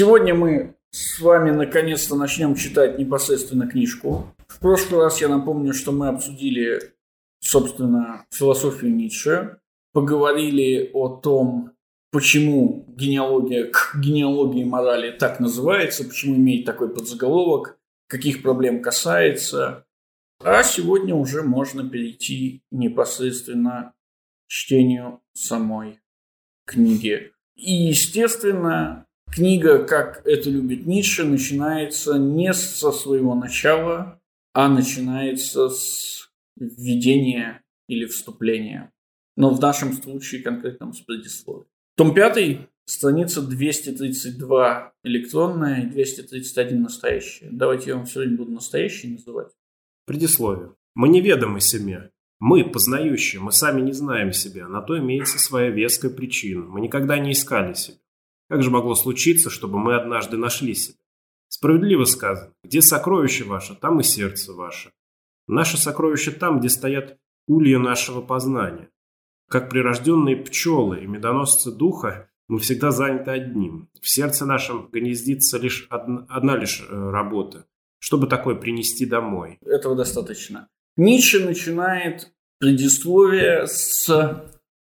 [0.00, 4.34] Сегодня мы с вами наконец-то начнем читать непосредственно книжку.
[4.48, 6.94] В прошлый раз я напомню, что мы обсудили,
[7.40, 9.58] собственно, философию Ницше,
[9.92, 11.72] поговорили о том,
[12.12, 17.78] почему генеалогия к генеалогии морали так называется, почему имеет такой подзаголовок,
[18.08, 19.84] каких проблем касается.
[20.42, 23.92] А сегодня уже можно перейти непосредственно
[24.46, 26.00] к чтению самой
[26.64, 27.32] книги.
[27.54, 34.20] И, естественно, Книга, как это любит Ницше, начинается не со своего начала,
[34.52, 38.92] а начинается с введения или вступления.
[39.36, 41.66] Но в нашем случае конкретном с предисловия.
[41.96, 47.48] Том 5, страница 232 электронная и 231 настоящая.
[47.52, 49.52] Давайте я вам сегодня буду настоящий называть.
[50.06, 50.74] Предисловие.
[50.94, 52.10] Мы неведомы себе.
[52.40, 54.66] Мы, познающие, мы сами не знаем себя.
[54.66, 56.64] На то имеется своя веская причина.
[56.64, 57.98] Мы никогда не искали себя.
[58.50, 60.98] Как же могло случиться, чтобы мы однажды нашли себя?
[61.48, 64.90] Справедливо сказано, где сокровище ваше, там и сердце ваше.
[65.46, 68.90] Наше сокровище там, где стоят улья нашего познания.
[69.48, 73.88] Как прирожденные пчелы и медоносцы духа, мы всегда заняты одним.
[74.02, 77.66] В сердце нашем гнездится лишь одна, одна лишь э, работа.
[78.00, 79.58] Чтобы такое принести домой?
[79.64, 80.66] Этого достаточно.
[80.96, 84.44] Ницше начинает предисловие с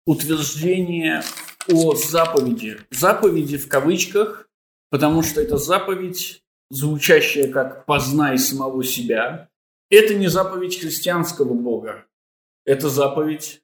[0.05, 1.23] утверждения
[1.69, 2.79] о заповеди.
[2.91, 4.49] Заповеди в кавычках,
[4.89, 9.49] потому что это заповедь, звучащая как «познай самого себя».
[9.89, 12.05] Это не заповедь христианского бога.
[12.65, 13.61] Это заповедь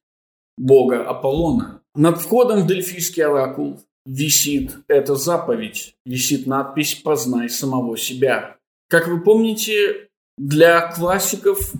[0.57, 1.81] бога Аполлона.
[1.95, 8.57] Над входом в Дельфийский оракул висит эта заповедь, висит надпись «Познай самого себя».
[8.89, 11.73] Как вы помните, для классиков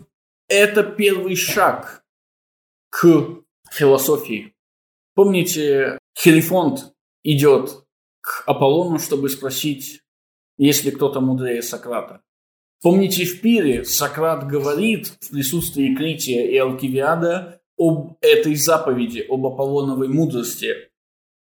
[0.47, 2.03] это первый шаг
[2.89, 4.52] к философии.
[5.16, 7.86] Помните, Хелифонт идет
[8.22, 10.02] к Аполлону, чтобы спросить,
[10.58, 12.22] есть ли кто-то мудрее Сократа.
[12.81, 20.08] Помните, в Пире Сократ говорит в присутствии Крития и Алкивиада об этой заповеди, об Аполлоновой
[20.08, 20.89] мудрости.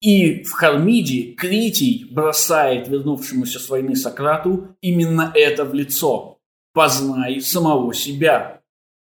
[0.00, 6.38] И в Хармиде Критий бросает вернувшемуся с войны Сократу именно это в лицо.
[6.72, 8.62] «Познай самого себя».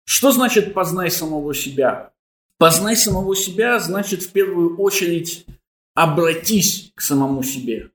[0.04, 2.12] Что значит «познай самого себя»?
[2.60, 5.46] Познай самого себя значит в первую очередь
[5.94, 7.90] обратись к самому себе.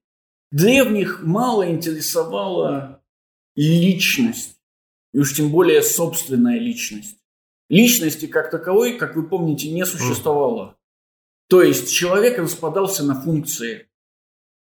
[0.51, 2.99] Древних мало интересовала
[3.55, 4.57] личность,
[5.13, 7.19] и уж тем более собственная личность.
[7.69, 10.75] Личности как таковой, как вы помните, не существовало.
[11.47, 13.87] То есть человек распадался на функции.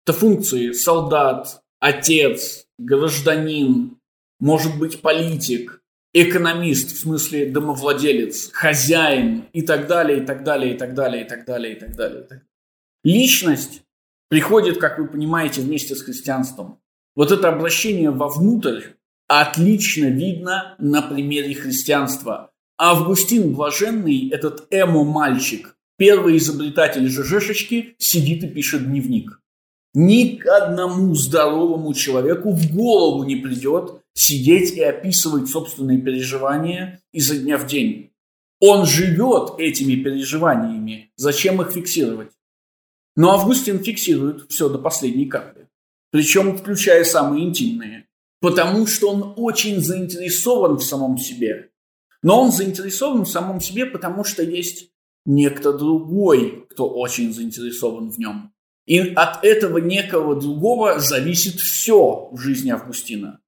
[0.06, 3.98] Это функции солдат, отец, гражданин,
[4.38, 5.79] может быть политик,
[6.12, 11.28] экономист, в смысле домовладелец, хозяин и так далее, и так далее, и так далее, и
[11.28, 12.42] так далее, и так далее.
[13.04, 13.82] Личность
[14.28, 16.80] приходит, как вы понимаете, вместе с христианством.
[17.16, 18.82] Вот это обращение вовнутрь
[19.28, 22.50] отлично видно на примере христианства.
[22.78, 29.40] Августин Блаженный, этот эмо-мальчик, первый изобретатель ЖЖшечки, сидит и пишет дневник.
[29.92, 37.56] Ни одному здоровому человеку в голову не придет сидеть и описывать собственные переживания изо дня
[37.56, 38.12] в день.
[38.60, 41.10] Он живет этими переживаниями.
[41.16, 42.30] Зачем их фиксировать?
[43.16, 45.68] Но Августин фиксирует все до последней капли.
[46.10, 48.06] Причем включая самые интимные.
[48.40, 51.70] Потому что он очень заинтересован в самом себе.
[52.22, 54.90] Но он заинтересован в самом себе, потому что есть
[55.24, 58.52] некто другой, кто очень заинтересован в нем.
[58.86, 63.40] И от этого некого другого зависит все в жизни Августина.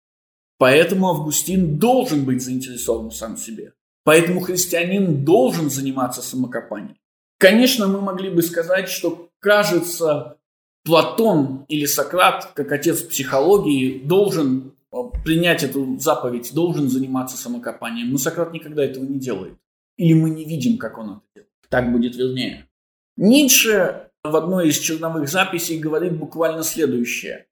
[0.63, 3.73] Поэтому Августин должен быть заинтересован сам в себе.
[4.05, 6.97] Поэтому христианин должен заниматься самокопанием.
[7.37, 10.37] Конечно, мы могли бы сказать, что, кажется,
[10.85, 18.13] Платон или Сократ, как отец психологии, должен э, принять эту заповедь, должен заниматься самокопанием.
[18.13, 19.59] Но Сократ никогда этого не делает.
[19.97, 21.51] Или мы не видим, как он это делает.
[21.71, 22.69] Так будет вернее.
[23.17, 27.49] Ницше в одной из черновых записей говорит буквально следующее.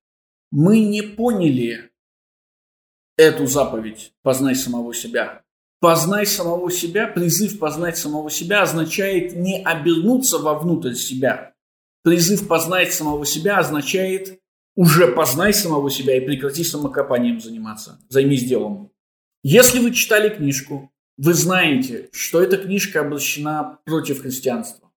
[0.53, 1.90] Мы не поняли
[3.21, 5.43] эту заповедь «познай самого себя».
[5.81, 11.55] Познай самого себя, призыв познать самого себя означает не обернуться вовнутрь себя.
[12.03, 14.41] Призыв познать самого себя означает
[14.77, 17.99] уже познай самого себя и прекрати самокопанием заниматься.
[18.11, 18.91] Займись делом.
[19.43, 24.90] Если вы читали книжку, вы знаете, что эта книжка обращена против христианства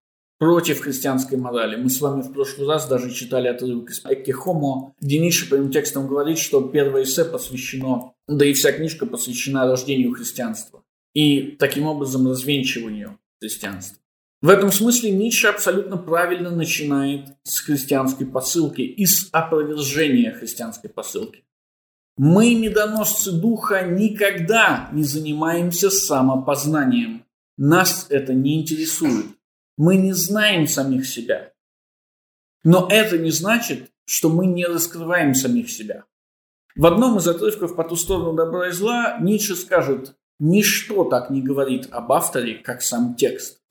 [0.44, 1.78] против христианской морали.
[1.78, 5.72] Мы с вами в прошлый раз даже читали отрывок из Экки Хомо, где Ницше прямым
[5.72, 11.88] текстом говорит, что первое эссе посвящено, да и вся книжка посвящена рождению христианства и таким
[11.88, 14.00] образом развенчиванию христианства.
[14.42, 21.46] В этом смысле Ницше абсолютно правильно начинает с христианской посылки и с опровержения христианской посылки.
[22.18, 27.24] Мы, медоносцы духа, никогда не занимаемся самопознанием.
[27.56, 29.28] Нас это не интересует.
[29.78, 31.52] Мы не знаем самих себя.
[32.64, 36.06] Но это не значит, что мы не раскрываем самих себя.
[36.76, 41.42] В одном из отрывков «По ту сторону добра и зла» Ницше скажет «Ничто так не
[41.42, 43.62] говорит об авторе, как сам текст».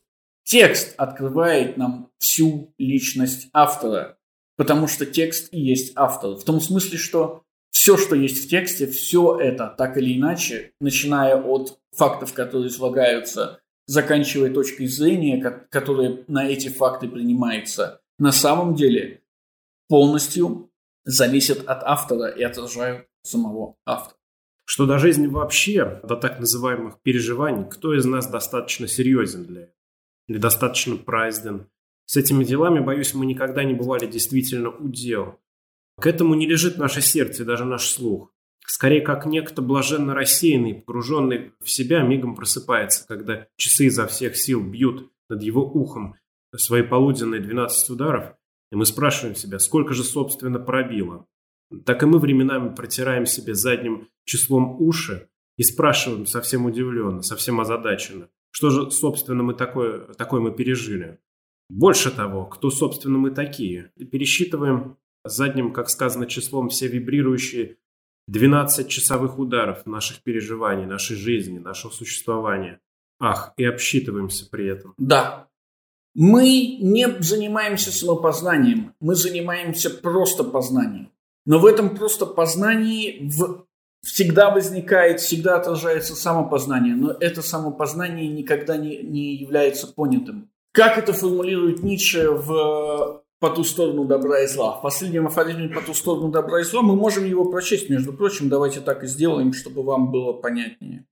[0.45, 4.19] Текст открывает нам всю личность автора,
[4.57, 6.35] потому что текст и есть автор.
[6.35, 11.37] В том смысле, что все, что есть в тексте, все это, так или иначе, начиная
[11.37, 15.41] от фактов, которые излагаются, заканчивая точкой зрения,
[15.71, 19.23] которая на эти факты принимается, на самом деле
[19.89, 20.71] полностью
[21.05, 24.17] зависят от автора и отражают самого автора.
[24.65, 29.77] Что до жизни вообще, до так называемых переживаний, кто из нас достаточно серьезен для этого?
[30.29, 31.69] Или достаточно празден?
[32.07, 35.41] С этими делами, боюсь, мы никогда не бывали действительно у дел.
[36.01, 38.32] К этому не лежит наше сердце даже наш слух.
[38.67, 44.63] Скорее, как некто блаженно рассеянный, погруженный в себя, мигом просыпается, когда часы изо всех сил
[44.63, 46.17] бьют над его ухом
[46.57, 48.35] свои полуденные 12 ударов,
[48.71, 51.27] и мы спрашиваем себя, сколько же, собственно, пробило.
[51.85, 58.29] Так и мы временами протираем себе задним числом уши и спрашиваем совсем удивленно, совсем озадаченно,
[58.51, 61.19] что же, собственно, мы такое, такое мы пережили.
[61.71, 63.93] Больше того, кто, собственно, мы такие.
[63.97, 67.79] И пересчитываем задним, как сказано, числом все вибрирующие
[68.29, 72.81] 12 часовых ударов наших переживаний, нашей жизни, нашего существования.
[73.21, 74.95] Ах, и обсчитываемся при этом.
[74.99, 75.49] Да.
[76.15, 81.11] Мы не занимаемся самопознанием, мы занимаемся просто познанием.
[81.47, 83.65] Но в этом просто познании в...
[84.03, 90.51] всегда возникает, всегда отражается самопознание, но это самопознание никогда не, не является понятым.
[90.73, 94.79] Как это формулирует Ницше в по ту сторону добра и зла.
[94.79, 98.49] В последнем афоризме по ту сторону добра и зла мы можем его прочесть, между прочим,
[98.49, 101.07] давайте так и сделаем, чтобы вам было понятнее.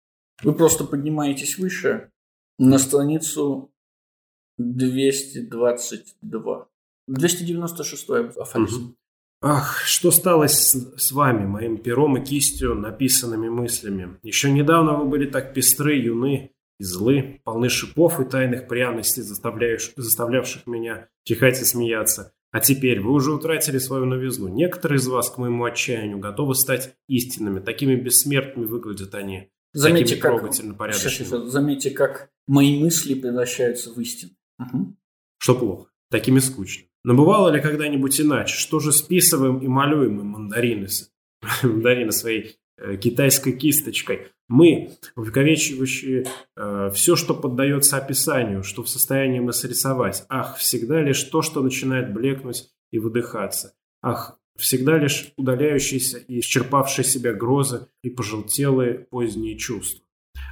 [0.45, 2.13] Вы просто поднимаетесь выше
[2.57, 3.73] на страницу
[4.59, 6.69] 222.
[7.09, 8.85] 296 афоризм.
[8.85, 8.95] Угу.
[9.43, 14.21] Ах, что стало с, с вами, моим пером и кистью, написанными мыслями?
[14.23, 20.67] Еще недавно вы были так пестры, юны и злы, полны шипов и тайных пряностей, заставлявших
[20.67, 22.33] меня чихать и смеяться.
[22.53, 24.49] А теперь вы уже утратили свою новизну.
[24.49, 27.61] Некоторые из вас, к моему отчаянию, готовы стать истинными.
[27.61, 29.51] Такими бессмертными выглядят они.
[29.75, 34.33] Заметьте, как, заметьте, как мои мысли превращаются в истину.
[34.59, 34.97] Угу.
[35.39, 35.91] Что плохо?
[36.11, 36.87] Такими скучно.
[37.05, 38.57] Но бывало ли когда-нибудь иначе?
[38.57, 40.89] Что же списываем и малюем мы мандарины,
[41.63, 44.29] мандарины своей э, китайской кисточкой?
[44.51, 46.27] Мы, увековечивающие
[46.57, 50.25] э, все, что поддается описанию, что в состоянии мы срисовать.
[50.29, 53.75] Ах, всегда лишь то, что начинает блекнуть и выдыхаться.
[54.03, 60.05] Ах, всегда лишь удаляющиеся и исчерпавшие себя грозы и пожелтелые поздние чувства.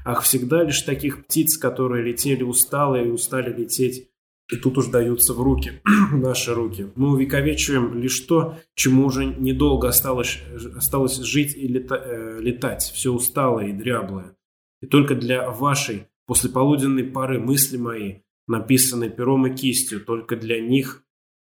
[0.05, 4.13] Ах, всегда лишь таких птиц, которые летели усталые и устали лететь
[4.51, 6.91] и тут уж даются в руки, наши руки.
[6.97, 10.41] Мы увековечиваем лишь то, чему уже недолго осталось,
[10.75, 12.83] осталось жить и лета, э, летать.
[12.83, 14.37] Все усталое и дряблое.
[14.81, 21.05] И только для вашей послеполуденной пары мысли мои, написанные пером и кистью, только для них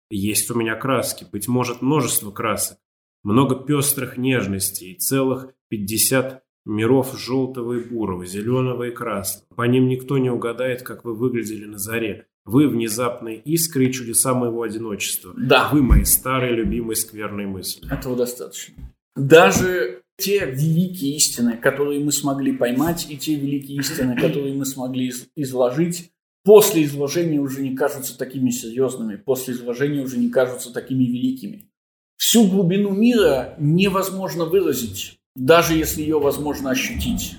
[0.09, 1.25] есть у меня краски.
[1.29, 2.77] Быть может, множество красок.
[3.23, 9.47] Много пестрых нежностей и целых пятьдесят миров желтого и бурого, зеленого и красного.
[9.56, 14.33] По ним никто не угадает, как вы выглядели на заре вы внезапные искры и чудеса
[14.33, 15.33] моего одиночества.
[15.38, 15.69] Да.
[15.71, 17.92] Вы мои старые, любимые, скверные мысли.
[17.92, 18.76] Этого достаточно.
[19.16, 25.14] Даже те великие истины, которые мы смогли поймать, и те великие истины, которые мы смогли
[25.35, 26.12] изложить,
[26.44, 31.69] после изложения уже не кажутся такими серьезными, после изложения уже не кажутся такими великими.
[32.18, 37.35] Всю глубину мира невозможно выразить, даже если ее возможно ощутить.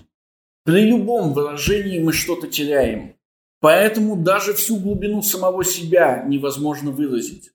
[0.65, 3.15] При любом выражении мы что-то теряем.
[3.61, 7.51] Поэтому даже всю глубину самого себя невозможно выразить,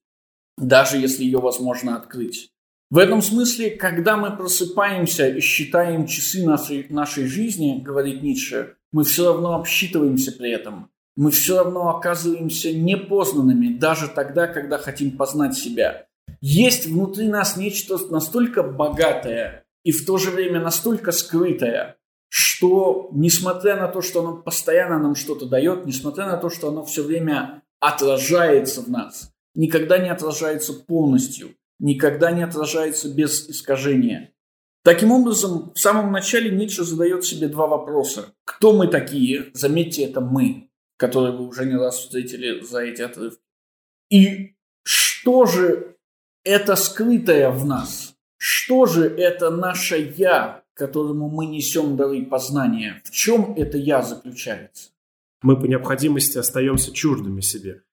[0.58, 2.52] даже если ее возможно открыть.
[2.90, 9.04] В этом смысле, когда мы просыпаемся и считаем часы нашей, нашей жизни, говорит Ницше, мы
[9.04, 10.90] все равно обсчитываемся при этом.
[11.16, 16.08] Мы все равно оказываемся непознанными, даже тогда, когда хотим познать себя.
[16.42, 21.98] Есть внутри нас нечто настолько богатое и в то же время настолько скрытое,
[22.30, 26.86] что несмотря на то, что оно постоянно нам что-то дает, несмотря на то, что оно
[26.86, 34.34] все время отражается в нас, никогда не отражается полностью, никогда не отражается без искажения.
[34.84, 38.34] Таким образом, в самом начале Ницше задает себе два вопроса.
[38.46, 39.50] Кто мы такие?
[39.54, 40.70] Заметьте, это мы.
[41.00, 43.42] которые вы уже не раз встретили за эти отрывки.
[44.12, 45.96] И что же
[46.44, 48.16] это скрытое в нас?
[48.38, 53.02] Что же это наше «я», которому мы несем дары познания?
[53.04, 54.90] В чем это «я» заключается?
[55.44, 57.84] Мы по необходимости остаемся чуждыми себе.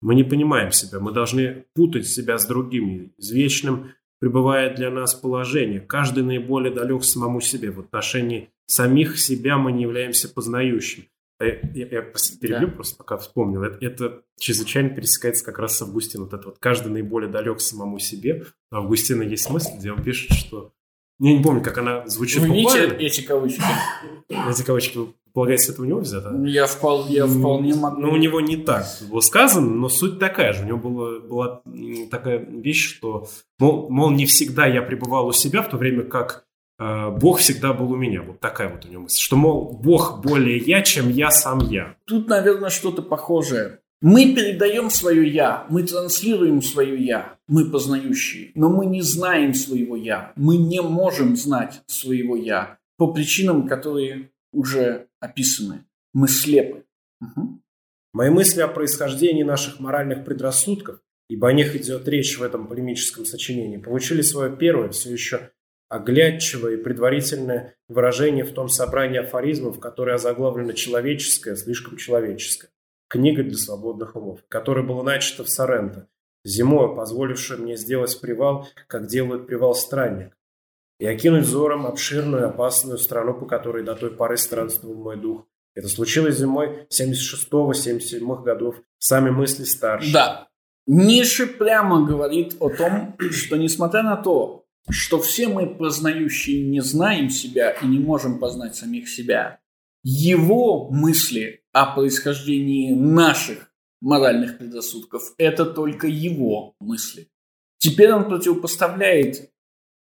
[0.00, 3.12] Мы не понимаем себя, мы должны путать себя с другими.
[3.18, 5.80] Извечным пребывает для нас положение.
[5.80, 7.70] Каждый наиболее далек самому себе.
[7.70, 11.08] В отношении самих себя мы не являемся познающими.
[11.38, 12.02] А я, я, я
[12.40, 12.74] перебью да.
[12.74, 13.62] просто, пока вспомнил.
[13.62, 16.28] Это, это чрезвычайно пересекается как раз с Августином.
[16.28, 18.46] Вот это вот каждый наиболее далек самому себе.
[18.70, 20.72] У Августина есть мысль, где он пишет, что...
[21.18, 23.62] Я не помню, как она звучит Вы видите эти кавычки?
[24.28, 26.34] Эти кавычки, вы полагаете, это у него взято?
[26.44, 28.00] Я, впол, я вполне могу.
[28.00, 30.64] Ну, у него не так было сказано, но суть такая же.
[30.64, 31.62] У него было, была
[32.10, 36.46] такая вещь, что, мол, мол, не всегда я пребывал у себя, в то время как
[36.78, 38.22] Э, Бог всегда был у меня.
[38.22, 39.20] Вот такая вот у него мысль.
[39.20, 41.96] Что, мол, Бог более я, чем я сам я.
[42.06, 43.80] Тут, наверное, что-то похожее.
[44.08, 49.96] Мы передаем свое «я», мы транслируем свое «я», мы познающие, но мы не знаем своего
[49.96, 55.86] «я», мы не можем знать своего «я» по причинам, которые уже описаны.
[56.14, 56.84] Мы слепы.
[57.20, 57.60] Угу.
[58.12, 63.24] Мои мысли о происхождении наших моральных предрассудков, ибо о них идет речь в этом полемическом
[63.24, 65.50] сочинении, получили свое первое, все еще
[65.88, 72.70] оглядчивое и предварительное выражение в том собрании афоризмов, которое озаглавлено «Человеческое, слишком человеческое».
[73.08, 76.08] Книга для свободных умов, которая была начата в Соренто,
[76.44, 80.36] зимой, позволившая мне сделать привал, как делает привал странник,
[80.98, 85.46] и окинуть взором обширную опасную страну, по которой до той поры странствовал мой дух.
[85.74, 88.76] Это случилось зимой 76-77 годов.
[88.98, 90.12] Сами мысли старше.
[90.12, 90.48] Да.
[90.86, 97.28] Нише прямо говорит о том, что несмотря на то, что все мы, познающие, не знаем
[97.28, 99.58] себя и не можем познать самих себя,
[100.02, 107.28] его мысли о происхождении наших моральных предрассудков– это только его мысли.
[107.76, 109.50] Теперь он противопоставляет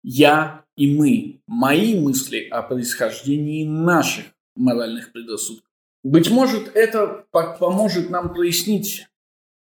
[0.01, 5.69] «я» и «мы», мои мысли о происхождении наших моральных предрассудков.
[6.05, 9.05] Быть может, это поможет нам прояснить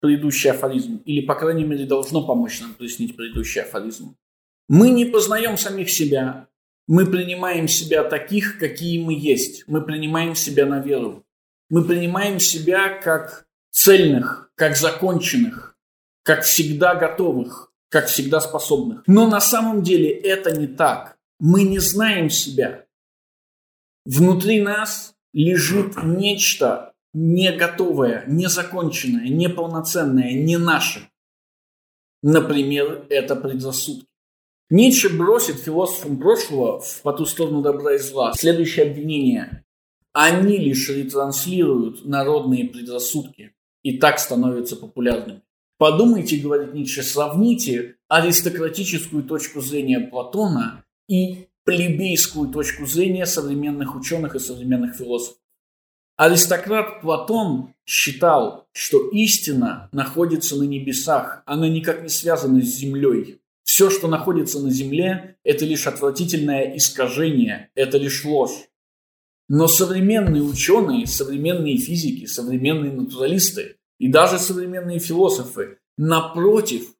[0.00, 4.14] предыдущий афоризм, или, по крайней мере, должно помочь нам прояснить предыдущий афоризм.
[4.68, 6.48] Мы не познаем самих себя.
[6.86, 9.64] Мы принимаем себя таких, какие мы есть.
[9.68, 11.23] Мы принимаем себя на веру.
[11.70, 15.76] Мы принимаем себя как цельных, как законченных,
[16.22, 19.02] как всегда готовых, как всегда способных.
[19.06, 21.16] Но на самом деле это не так.
[21.40, 22.86] Мы не знаем себя.
[24.04, 31.08] Внутри нас лежит нечто не готовое, незаконченное, неполноценное, не наше.
[32.22, 34.06] Например, это предрассудки.
[34.70, 39.63] Ницше бросит философам прошлого в «По ту сторону добра и зла» следующее обвинение.
[40.14, 43.52] Они лишь ретранслируют народные предрассудки
[43.82, 45.42] и так становятся популярными.
[45.76, 54.38] Подумайте, говорит Ницше, сравните аристократическую точку зрения Платона и плебейскую точку зрения современных ученых и
[54.38, 55.38] современных философов.
[56.16, 63.40] Аристократ Платон считал, что истина находится на небесах, она никак не связана с землей.
[63.64, 68.68] Все, что находится на Земле, это лишь отвратительное искажение, это лишь ложь.
[69.48, 76.94] Но современные ученые, современные физики, современные натуралисты и даже современные философы, напротив,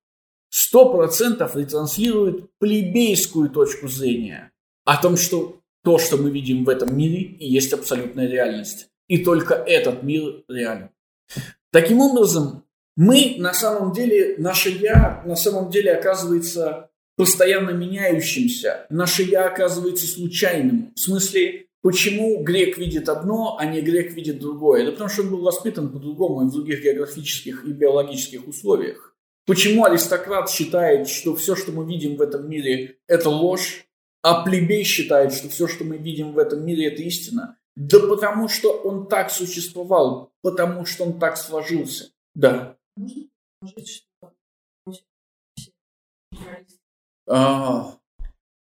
[0.72, 4.52] 100% ретранслируют плебейскую точку зрения
[4.84, 8.88] о том, что то, что мы видим в этом мире, и есть абсолютная реальность.
[9.08, 10.90] И только этот мир реален.
[11.72, 12.64] Таким образом,
[12.96, 18.86] мы на самом деле, наше «я» на самом деле оказывается постоянно меняющимся.
[18.88, 20.92] Наше «я» оказывается случайным.
[20.94, 24.86] В смысле, почему грек видит одно, а не грек видит другое?
[24.86, 29.14] Да потому что он был воспитан по-другому и в других географических и биологических условиях.
[29.46, 33.86] Почему аристократ считает, что все, что мы видим в этом мире, это ложь,
[34.22, 37.58] а плебей считает, что все, что мы видим в этом мире, это истина?
[37.76, 42.12] Да потому что он так существовал, потому что он так сложился.
[42.34, 42.78] Да.
[47.26, 47.98] А,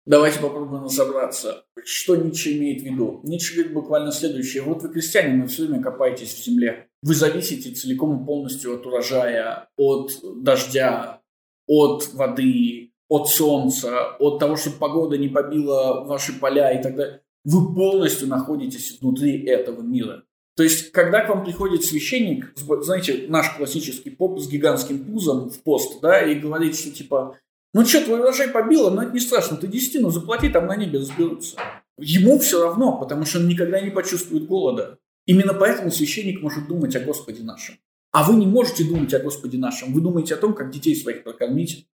[0.05, 3.21] давайте попробуем разобраться, что Ницше имеет в виду.
[3.23, 4.63] Ницше говорит буквально следующее.
[4.63, 6.87] Вот вы крестьянин, вы все время копаетесь в земле.
[7.01, 11.21] Вы зависите целиком и полностью от урожая, от дождя,
[11.67, 17.21] от воды, от солнца, от того, чтобы погода не побила ваши поля и так далее.
[17.43, 20.23] Вы полностью находитесь внутри этого мира.
[20.55, 25.61] То есть, когда к вам приходит священник, знаете, наш классический поп с гигантским пузом в
[25.63, 27.37] пост, да, и говорит, что типа,
[27.75, 30.99] ну что, твой урожай побило, но это не страшно, ты десятину заплати, там на небе
[30.99, 31.57] разберутся.
[31.97, 34.97] Ему все равно, потому что он никогда не почувствует голода.
[35.25, 37.75] Именно поэтому священник может думать о Господе нашем.
[38.13, 39.91] А вы не можете думать о Господе нашем.
[39.91, 41.85] Вы думаете о том, как детей своих прокормить,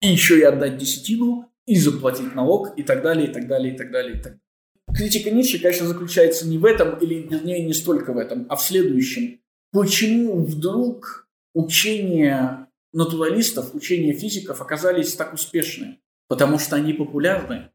[0.00, 3.76] и еще и отдать десятину, и заплатить налог, и так далее, и так далее, и
[3.76, 4.40] так далее, и так далее.
[4.96, 8.62] Критика Ницше, конечно, заключается не в этом, или вернее не столько в этом, а в
[8.62, 9.40] следующем.
[9.72, 12.67] Почему вдруг учения
[12.98, 16.00] натуралистов, учения физиков оказались так успешны?
[16.26, 17.70] Потому что они популярны.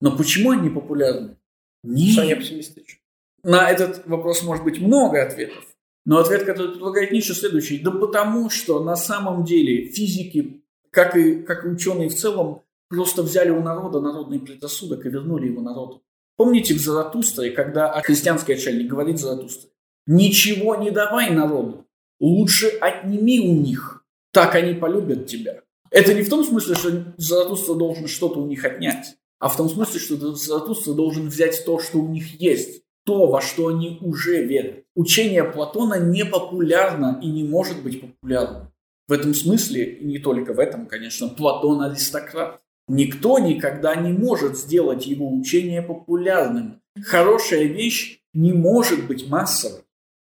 [0.00, 1.36] Но почему они популярны?
[1.82, 2.12] Не.
[2.12, 3.00] Что они оптимистичны.
[3.42, 5.64] На этот вопрос может быть много ответов.
[6.06, 7.78] Но ответ, который предлагает Ницше, следующий.
[7.80, 13.22] Да потому что на самом деле физики, как и, как и ученые в целом, просто
[13.22, 16.02] взяли у народа народный предрассудок и вернули его народу.
[16.36, 19.70] Помните в Заратустре, когда христианский отшельник говорит Заратустре,
[20.06, 21.86] «Ничего не давай народу,
[22.20, 24.03] лучше отними у них,
[24.34, 25.62] так они полюбят тебя».
[25.90, 29.68] Это не в том смысле, что Заратустра должен что-то у них отнять, а в том
[29.68, 34.44] смысле, что Заратустра должен взять то, что у них есть, то, во что они уже
[34.44, 34.84] верят.
[34.94, 38.72] Учение Платона не популярно и не может быть популярным.
[39.06, 42.60] В этом смысле, и не только в этом, конечно, Платон аристократ.
[42.88, 46.80] Никто никогда не может сделать его учение популярным.
[47.02, 49.82] Хорошая вещь не может быть массовой.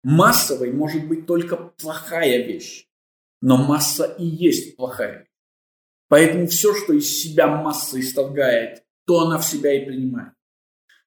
[0.02, 2.86] Массовой может быть только плохая вещь.
[3.42, 5.28] Но масса и есть плохая.
[6.08, 10.32] Поэтому все, что из себя масса исторгает, то она в себя и принимает.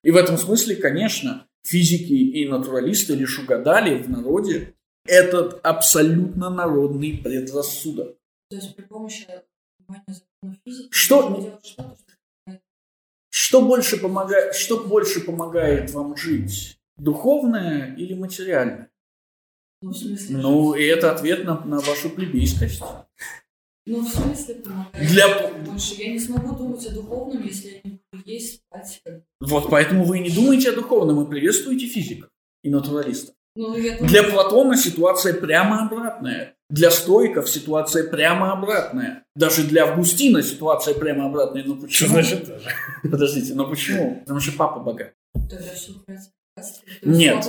[0.04, 4.76] И в этом смысле, конечно, физики и натуралисты лишь угадали в народе
[5.06, 8.18] этот абсолютно народный предрассудок.
[8.50, 9.26] То есть при помощи
[10.90, 11.60] что,
[13.30, 16.78] что, больше помогает, что больше помогает вам жить?
[16.98, 18.90] Духовное или материальное?
[19.82, 22.82] Ну, в смысле, ну и это ответ на, на вашу плебейскость.
[23.88, 25.50] Ну, в смысле помогает Для...
[25.60, 25.94] больше?
[25.96, 29.02] Я не смогу думать о духовном, если я не буду есть, спать.
[29.40, 32.30] Вот поэтому вы не думаете о духовном и приветствуете физиков
[32.64, 33.36] и натуралистов.
[33.56, 36.56] Ну, я Для Платона ситуация прямо обратная.
[36.70, 39.24] Для стоиков ситуация прямо обратная.
[39.36, 41.64] Даже для Августина ситуация прямо обратная.
[41.64, 41.90] Но почему?
[41.90, 42.70] Что значит даже?
[43.04, 44.20] Подождите, но почему?
[44.22, 45.14] Потому что папа богат.
[45.34, 45.94] Тогда все
[47.02, 47.46] Нет.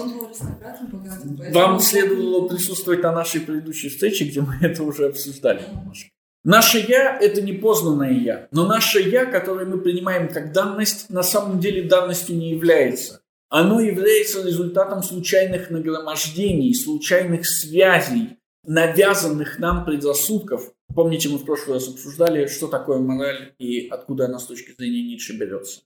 [1.53, 6.11] Вам следовало присутствовать на нашей предыдущей встрече, где мы это уже обсуждали немножко.
[6.43, 8.49] Наше «я»– это непознанное «я».
[8.53, 13.21] Но наше «я», которое мы принимаем как данность, на самом деле данностью не является.
[13.49, 20.73] Оно является результатом случайных нагромождений, случайных связей, навязанных нам предрассудков.
[20.95, 25.03] Помните, мы в прошлый раз обсуждали, что такое мораль и откуда она с точки зрения
[25.03, 25.83] Ницше берется.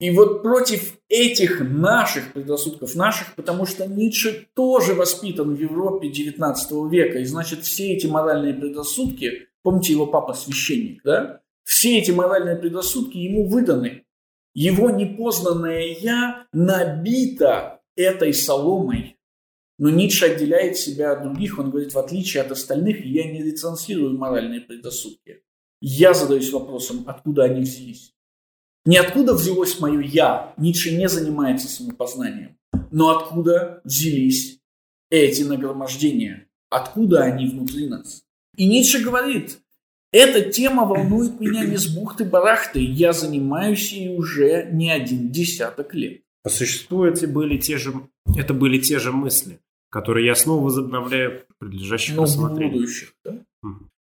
[0.00, 6.54] И вот против этих наших предрассудков, наших, потому что Ницше тоже воспитан в Европе XIX
[6.88, 11.42] века, и значит все эти моральные предрассудки, помните его папа священник, да?
[11.64, 14.04] Все эти моральные предрассудки ему выданы.
[14.54, 19.18] Его непознанное «я» набито этой соломой.
[19.78, 21.58] Но Ницше отделяет себя от других.
[21.58, 25.42] Он говорит, в отличие от остальных, я не рецензирую моральные предрассудки.
[25.82, 28.14] Я задаюсь вопросом, откуда они взялись.
[28.84, 32.56] Не откуда взялось мое «я», Ницше не занимается самопознанием,
[32.90, 34.58] но откуда взялись
[35.10, 38.22] эти нагромождения, откуда они внутри нас.
[38.56, 39.58] И Ницше говорит,
[40.12, 42.80] эта тема волнует меня не с бухты-барахты.
[42.80, 46.22] Я занимаюсь ей уже не один десяток лет.
[46.42, 47.92] По существу эти были те же,
[48.36, 52.72] это были те же мысли, которые я снова возобновляю в предлежащих Но рассмотрениях.
[52.72, 53.44] будущих, да?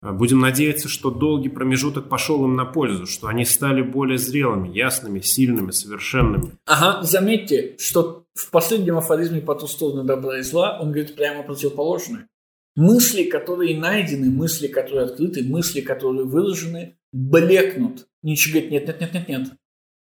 [0.03, 4.69] А, будем надеяться, что долгий промежуток пошел им на пользу, что они стали более зрелыми,
[4.69, 6.53] ясными, сильными, совершенными.
[6.65, 11.43] Ага, заметьте, что в последнем афоризме по ту сторону добра и зла он говорит прямо
[11.43, 12.29] противоположное.
[12.77, 18.07] Мысли, которые найдены, мысли, которые открыты, мысли, которые выражены, блекнут.
[18.23, 19.49] Ничего говорит, нет, нет, нет, нет, нет.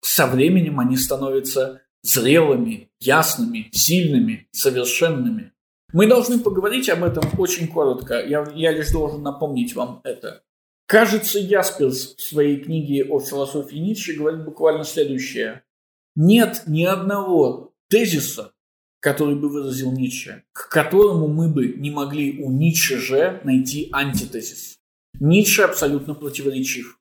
[0.02, 5.52] Со временем они становятся зрелыми, ясными, сильными, совершенными.
[5.94, 8.26] Мы должны поговорить об этом очень коротко.
[8.26, 10.44] Я, я лишь должен напомнить вам это.
[10.88, 15.64] Кажется, Ясперс в своей книге о философии Ницше говорит буквально следующее.
[16.16, 18.54] Нет ни одного тезиса,
[19.00, 24.78] который бы выразил Ницше, к которому мы бы не могли у Ницше же найти антитезис.
[25.20, 27.00] Ницше абсолютно противоречив.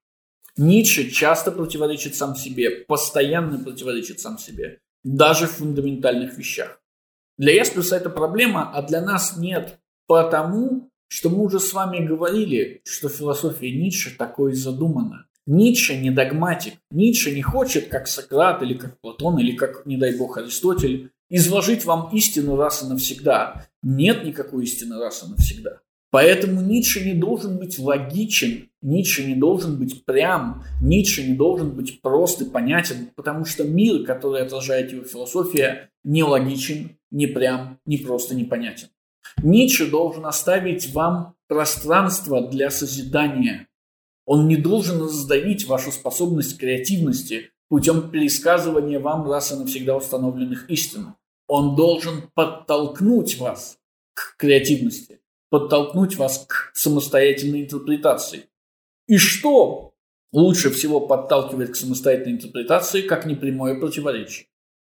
[0.57, 6.81] Ницше часто противоречит сам себе, постоянно противоречит сам себе, даже в фундаментальных вещах.
[7.37, 12.81] Для Ясперса это проблема, а для нас нет, потому что мы уже с вами говорили,
[12.85, 15.27] что философия Ницше такое задумана.
[15.47, 16.75] Ницше не догматик.
[16.91, 21.85] Ницше не хочет, как Сократ или как Платон или как, не дай бог, Аристотель, изложить
[21.85, 23.67] вам истину раз и навсегда.
[23.83, 25.81] Нет никакой истины раз и навсегда.
[26.15, 32.01] Поэтому Ницше не должен быть логичен, Ницше не должен быть прям, Ницше не должен быть
[32.03, 37.97] прост и понятен, потому что мир, который отражает его философия, не логичен, не прям, не
[37.97, 38.91] просто непонятен.
[39.43, 43.67] Ницше должен оставить вам пространство для созидания.
[44.25, 51.15] Он не должен раздавить вашу способность креативности путем пересказывания вам раз и навсегда установленных истин.
[51.49, 53.79] Он должен подтолкнуть вас
[54.15, 55.19] к креативности,
[55.55, 58.47] подтолкнуть вас к самостоятельной интерпретации.
[59.07, 59.95] И что
[60.33, 64.49] лучше всего подталкивает к самостоятельной интерпретации, как непрямое противоречие?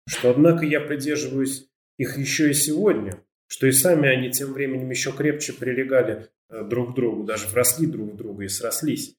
[0.07, 5.13] Что, однако, я придерживаюсь их еще и сегодня, что и сами они тем временем еще
[5.13, 9.17] крепче прилегали э, друг к другу, даже вросли друг в друга и срослись.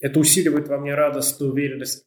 [0.00, 2.06] Это усиливает во мне радостную уверенность,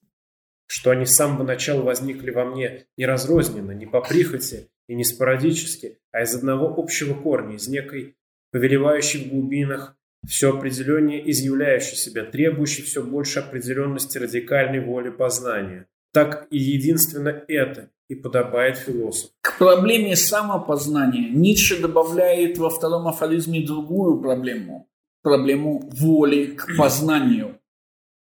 [0.65, 5.03] что они с самого начала возникли во мне не разрозненно, не по прихоти и не
[5.03, 8.17] спорадически, а из одного общего корня, из некой
[8.55, 15.87] повелевающей в глубинах, все определеннее изъявляющей себя, требующей все больше определенности радикальной воли познания.
[16.13, 19.33] Так и единственно это и подобает философу.
[19.41, 24.87] К проблеме самопознания Ницше добавляет во втором афоризме другую проблему.
[25.21, 27.59] Проблему воли к познанию.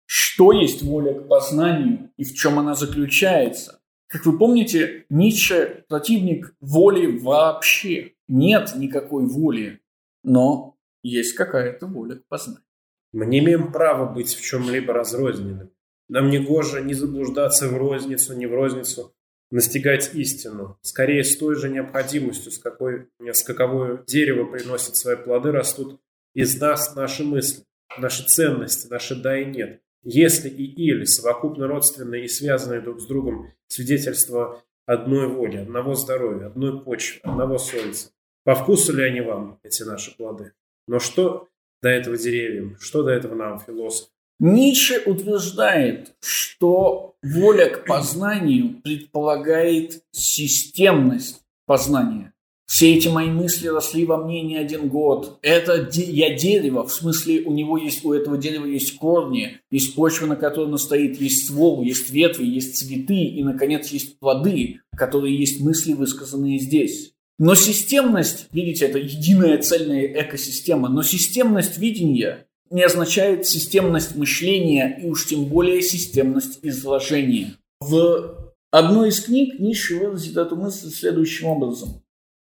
[0.05, 3.81] Что есть воля к познанию и в чем она заключается?
[4.07, 8.13] Как вы помните, Ницше противник воли вообще.
[8.29, 9.81] Нет никакой воли,
[10.23, 12.65] но есть какая-то воля к познанию.
[13.13, 15.71] Мы не имеем права быть в чем-либо разрозненным.
[16.09, 19.15] Нам не гоже не заблуждаться в розницу, не в розницу,
[19.51, 20.79] настигать истину.
[20.83, 26.01] Скорее, с той же необходимостью, с какой, с каковой дерево приносит свои плоды, растут
[26.35, 27.65] из нас наши мысли,
[27.99, 29.83] наши ценности, наши «да» и «нет».
[30.03, 36.47] Если и «или» совокупно родственные и связанные друг с другом свидетельства одной воли, одного здоровья,
[36.47, 38.11] одной почвы, одного солнца,
[38.45, 40.53] по вкусу ли они вам, эти наши плоды?
[40.87, 41.49] Но что
[41.83, 44.09] до этого деревьям, что до этого нам, философ?
[44.39, 52.33] Ницше утверждает, что воля к познанию предполагает системность познания.
[52.67, 55.41] Все эти мои мысли росли во мне не один год.
[55.43, 59.97] Это де- я дерево, в смысле у него есть, у этого дерева есть корни, есть
[59.97, 64.81] почва, на которой оно стоит, есть ствол, есть ветви, есть цветы и, наконец, есть плоды,
[64.97, 67.13] которые есть мысли, высказанные здесь.
[67.41, 75.09] Но системность, видите, это единая цельная экосистема, но системность видения не означает системность мышления и
[75.09, 77.57] уж тем более системность изложения.
[77.81, 82.03] В одной из книг Ницше выразит эту мысль следующим образом.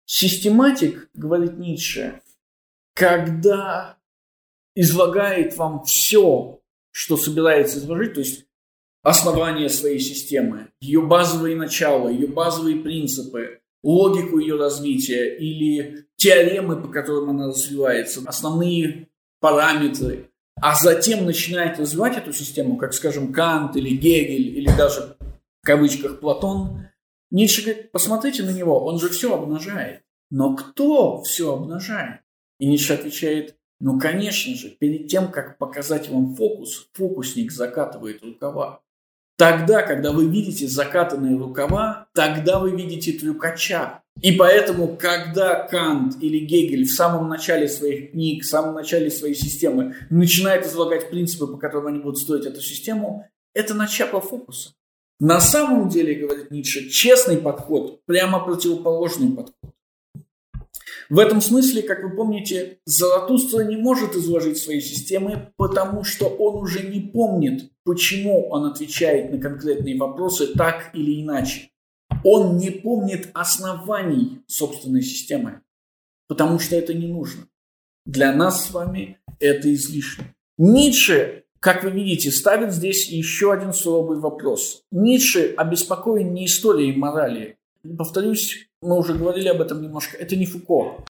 [0.06, 2.20] Систематик, говорит Ницше,
[2.94, 3.98] когда
[4.76, 6.60] излагает вам все,
[6.92, 8.46] что собирается изложить, то есть
[9.04, 16.88] основание своей системы, ее базовые начала, ее базовые принципы, логику ее развития или теоремы, по
[16.88, 19.08] которым она развивается, основные
[19.40, 20.30] параметры,
[20.62, 25.16] а затем начинает развивать эту систему, как, скажем, Кант или Гегель, или даже
[25.62, 26.88] в кавычках Платон,
[27.32, 30.04] Ницше говорит, посмотрите на него, он же все обнажает.
[30.30, 32.22] Но кто все обнажает?
[32.60, 38.82] И Ницше отвечает, ну, конечно же, перед тем, как показать вам фокус, фокусник закатывает рукава.
[39.42, 44.04] Тогда, когда вы видите закатанные рукава, тогда вы видите трюкача.
[44.22, 49.34] И поэтому, когда Кант или Гегель в самом начале своих книг, в самом начале своей
[49.34, 54.76] системы начинают излагать принципы, по которым они будут строить эту систему, это начало фокуса.
[55.20, 59.74] На самом деле, говорит Ницше, честный подход прямо противоположный подход.
[61.10, 66.62] В этом смысле, как вы помните, Заратустра не может изложить свои системы, потому что он
[66.62, 71.70] уже не помнит, почему он отвечает на конкретные вопросы так или иначе.
[72.24, 75.62] Он не помнит оснований собственной системы,
[76.28, 77.48] потому что это не нужно.
[78.06, 80.34] Для нас с вами это излишне.
[80.58, 84.84] Ницше, как вы видите, ставит здесь еще один суровый вопрос.
[84.92, 87.58] Ницше обеспокоен не историей морали.
[87.98, 90.18] Повторюсь, мы уже говорили об этом немножко.
[90.18, 91.04] Это не Фуко.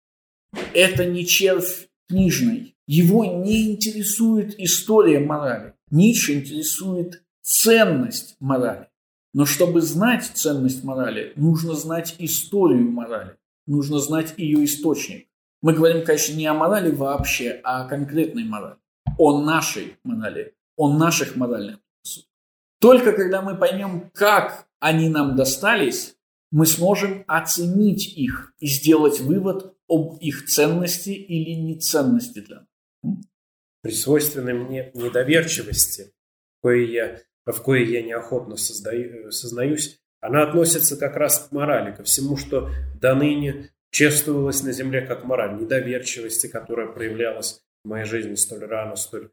[0.74, 2.74] Это не червь книжный.
[2.86, 5.74] Его не интересует история морали.
[5.90, 8.88] Ницше интересует ценность морали.
[9.32, 13.36] Но чтобы знать ценность морали, нужно знать историю морали.
[13.66, 15.28] Нужно знать ее источник.
[15.60, 18.76] Мы говорим, конечно, не о морали вообще, а о конкретной морали.
[19.18, 20.54] О нашей морали.
[20.76, 22.32] О наших моральных предрассудках.
[22.80, 26.16] Только когда мы поймем, как они нам достались,
[26.50, 32.67] мы сможем оценить их и сделать вывод об их ценности или неценности для нас.
[33.82, 36.12] При свойственной мне недоверчивости,
[36.62, 42.02] кое я, в кое я неохотно создаю, сознаюсь, она относится как раз к морали, ко
[42.02, 48.34] всему, что до ныне чествовалась на земле как мораль недоверчивости, которая проявлялась в моей жизни
[48.34, 49.30] столь рано, столь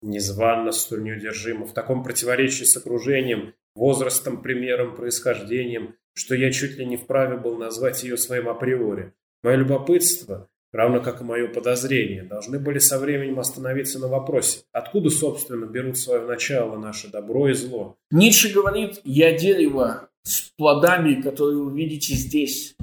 [0.00, 6.86] незванно, столь неудержимо, в таком противоречии с окружением, возрастом, примером, происхождением, что я чуть ли
[6.86, 9.12] не вправе был назвать ее своим априори.
[9.42, 15.10] Мое любопытство, равно как и мое подозрение, должны были со временем остановиться на вопросе, откуда,
[15.10, 17.96] собственно, берут свое начало наше добро и зло.
[18.10, 22.76] Ницше говорит, я дерево с плодами, которые вы видите здесь,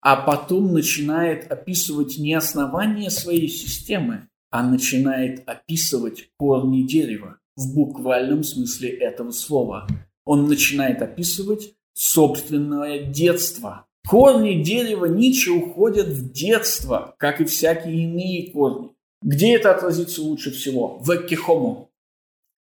[0.00, 8.44] а потом начинает описывать не основание своей системы, а начинает описывать корни дерева в буквальном
[8.44, 9.86] смысле этого слова.
[10.24, 13.86] Он начинает описывать собственное детство.
[14.06, 18.90] Корни дерева Ницше уходят в детство, как и всякие иные корни.
[19.22, 20.98] Где это отразится лучше всего?
[20.98, 21.88] В Эккихомо.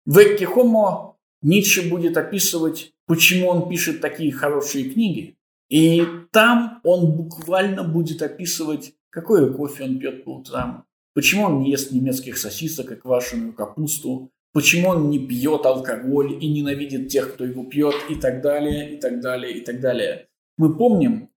[0.06, 5.36] В Эккихомо Ницше будет описывать, почему он пишет такие хорошие книги.
[5.69, 11.71] И там он буквально будет описывать, какое кофе он пьет по утрам, Почему он не
[11.71, 14.32] ест немецких сосисок и квашеную капусту?
[14.54, 18.99] Почему он не пьет алкоголь и ненавидит тех, кто его пьет, и так далее, и
[18.99, 20.27] так далее, и так далее.
[20.58, 21.30] Мы помним,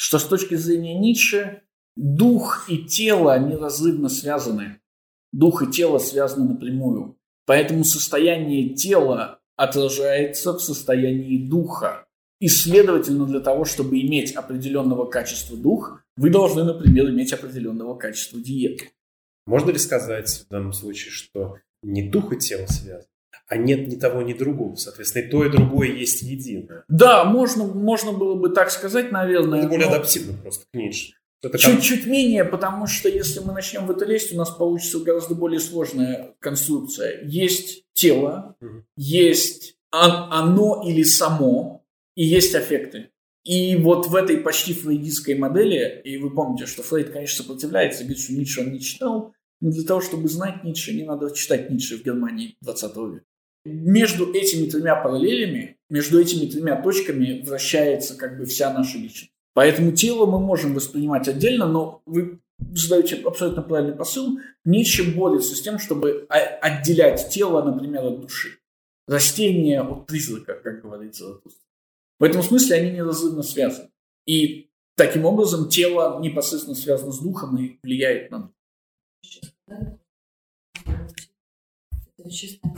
[0.00, 1.60] что с точки зрения Ницше
[1.94, 4.80] дух и тело неразрывно связаны.
[5.30, 7.18] Дух и тело связаны напрямую.
[7.44, 12.06] Поэтому состояние тела отражается в состоянии духа.
[12.40, 18.40] И, следовательно, для того, чтобы иметь определенного качества дух, вы должны, например, иметь определенного качества
[18.40, 18.86] диету.
[19.46, 23.04] Можно ли сказать в данном случае, что не дух и тело связаны,
[23.50, 24.76] а нет ни того, ни другого.
[24.76, 26.84] Соответственно, и то, и другое есть единое.
[26.88, 29.58] Да, можно, можно было бы так сказать, наверное.
[29.58, 29.96] Это более но...
[29.96, 31.14] адаптивно просто к Ницше.
[31.58, 35.58] Чуть-чуть менее, потому что если мы начнем в это лезть, у нас получится гораздо более
[35.58, 37.24] сложная конструкция.
[37.24, 38.84] Есть тело, угу.
[38.96, 41.84] есть оно или само,
[42.14, 43.08] и есть аффекты.
[43.42, 48.22] И вот в этой почти фрейдистской модели, и вы помните, что Фрейд, конечно, сопротивляется, говорит,
[48.22, 51.96] что Ницше он не читал, но для того, чтобы знать Ницше, не надо читать Ницше
[51.96, 53.24] в Германии 20 века.
[53.64, 59.32] Между этими тремя параллелями, между этими тремя точками вращается как бы вся наша личность.
[59.52, 62.40] Поэтому тело мы можем воспринимать отдельно, но вы
[62.72, 64.38] задаете абсолютно правильный посыл.
[64.64, 68.58] Ницше борется с тем, чтобы отделять тело, например, от души.
[69.06, 71.40] Растение от призрака, как говорится.
[72.18, 73.90] В этом смысле они неразрывно связаны.
[74.26, 78.50] И таким образом тело непосредственно связано с духом и влияет на дух
[82.20, 82.68] это чисто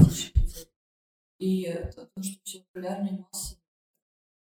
[1.43, 3.57] И то, что все популярные массы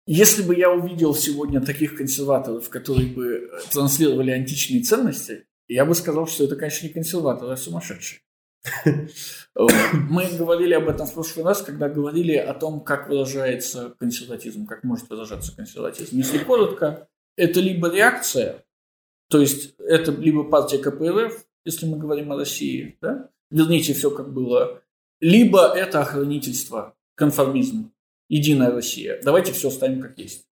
[0.07, 6.29] если бы я увидел сегодня таких консерваторов, которые бы транслировали античные ценности, я бы сказал,
[6.29, 8.21] что это, конечно, не консерваторы, а сумасшедшие.
[9.57, 14.85] Мы говорили об этом в прошлый раз, когда говорили о том, как выражается консерватизм, как
[14.85, 16.17] может выражаться консерватизм.
[16.17, 18.65] Если коротко, это либо реакция,
[19.29, 23.29] то есть это либо партия КПРФ, если мы говорим о России, да?
[23.51, 24.83] верните все как было,
[25.21, 27.93] либо это охранительство, конформизм,
[28.29, 29.21] единая Россия.
[29.23, 30.47] Давайте все оставим как есть.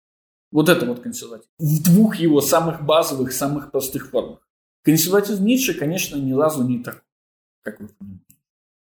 [0.51, 1.49] Вот это вот консерватизм.
[1.59, 4.45] В двух его самых базовых, самых простых формах.
[4.83, 7.01] Консерватизм Ницше, конечно, ни разу не такой,
[7.63, 8.25] как вы понимаете.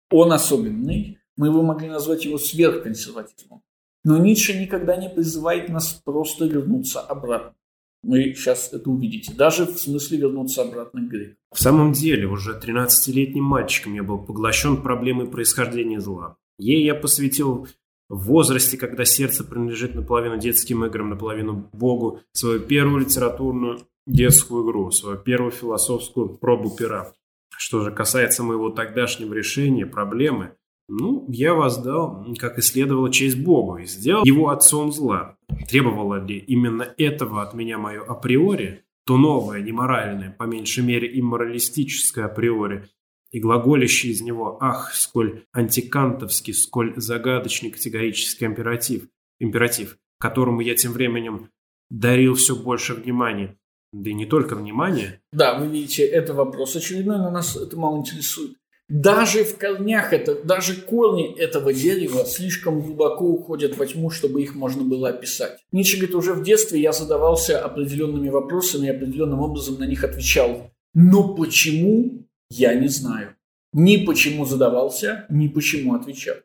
[0.10, 1.20] Он особенный.
[1.38, 3.64] Мы бы могли назвать его сверхконсерватизмом.
[4.04, 7.56] Но Ницше никогда не призывает нас просто вернуться обратно.
[8.04, 9.34] Вы сейчас это увидите.
[9.34, 11.36] Даже в смысле вернуться обратно к грекам.
[11.54, 16.38] В самом деле, уже 13-летним мальчиком я был поглощен проблемой происхождения зла.
[16.58, 17.68] Ей я посвятил
[18.10, 24.92] в возрасте, когда сердце принадлежит наполовину детским играм, наполовину Богу, свою первую литературную детскую игру,
[24.92, 27.14] свою первую философскую пробу пера.
[27.56, 30.56] Что же касается моего тогдашнего решения проблемы,
[30.92, 35.38] ну, я воздал, как и следовало, честь Богу и сделал его отцом зла.
[35.70, 42.26] Требовало ли именно этого от меня мое априори, то новое, неморальное, по меньшей мере имморалистическое
[42.26, 42.90] априори,
[43.32, 49.08] и глаголящий из него «ах, сколь антикантовский, сколь загадочный категорический императив»,
[49.40, 51.52] императив, которому я тем временем
[51.90, 53.58] дарил все больше внимания.
[53.94, 55.22] Да и не только внимания.
[55.32, 58.58] Да, вы видите, это вопрос очередной, но нас это мало интересует.
[58.92, 64.54] Даже в корнях, это, даже корни этого дерева слишком глубоко уходят во тьму, чтобы их
[64.54, 65.60] можно было описать.
[65.72, 70.72] Ницше говорит, уже в детстве я задавался определенными вопросами и определенным образом на них отвечал.
[70.94, 73.38] Но почему, я не знаю.
[73.72, 76.36] Ни почему задавался, ни почему отвечал.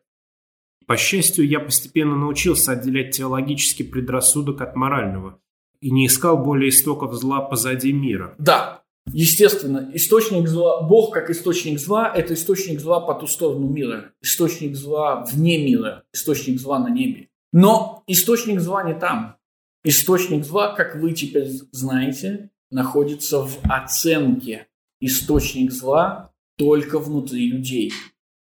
[0.85, 5.37] По счастью, я постепенно научился отделять теологический предрассудок от морального
[5.81, 8.35] и не искал более истоков зла позади мира.
[8.37, 14.11] Да, Естественно, источник зла, Бог как источник зла, это источник зла по ту сторону мира,
[14.21, 17.29] источник зла вне мира, источник зла на небе.
[17.53, 19.37] Но источник зла не там.
[19.83, 24.67] Источник зла, как вы теперь знаете, находится в оценке.
[24.99, 27.93] Источник зла только внутри людей.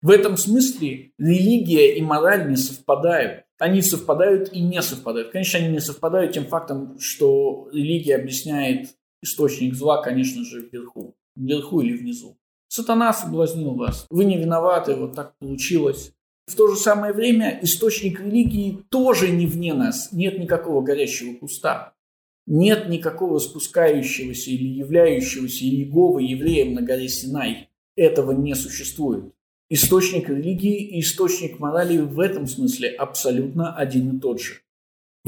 [0.00, 3.44] В этом смысле религия и мораль не совпадают.
[3.58, 5.32] Они совпадают и не совпадают.
[5.32, 11.14] Конечно, они не совпадают тем фактом, что религия объясняет источник зла, конечно же, вверху.
[11.36, 12.36] Вверху или внизу.
[12.68, 14.06] Сатана соблазнил вас.
[14.10, 16.12] Вы не виноваты, вот так получилось.
[16.46, 20.12] В то же самое время источник религии тоже не вне нас.
[20.12, 21.94] Нет никакого горящего куста.
[22.46, 27.68] Нет никакого спускающегося или являющегося Иеговы евреем на горе Синай.
[27.96, 29.34] Этого не существует.
[29.70, 34.62] Источник религии и источник морали в этом смысле абсолютно один и тот же.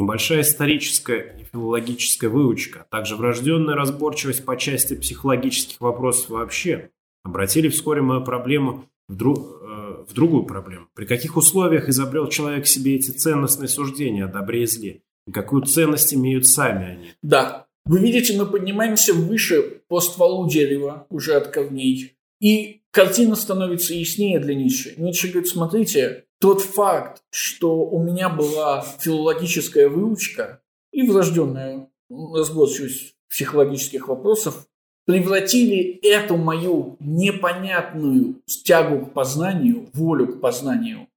[0.00, 6.88] Небольшая историческая и филологическая выучка, а также врожденная разборчивость по части психологических вопросов вообще
[7.22, 9.36] обратили вскоре мою проблему в, дру...
[9.36, 10.86] э, в другую проблему.
[10.94, 15.02] При каких условиях изобрел человек себе эти ценностные суждения о добре и зле?
[15.26, 17.12] И какую ценность имеют сами они?
[17.22, 22.16] Да, вы видите, мы поднимаемся выше по стволу дерева, уже от корней.
[22.40, 24.94] И картина становится яснее для Ницше.
[24.96, 34.08] Ницше говорит, смотрите, тот факт, что у меня была филологическая выучка и врожденная разборчивость психологических
[34.08, 34.66] вопросов,
[35.06, 41.08] превратили эту мою непонятную тягу к познанию, волю к познанию,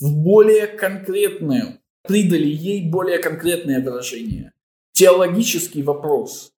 [0.00, 4.52] в более конкретную, придали ей более конкретное выражение.
[4.92, 6.52] Теологический вопрос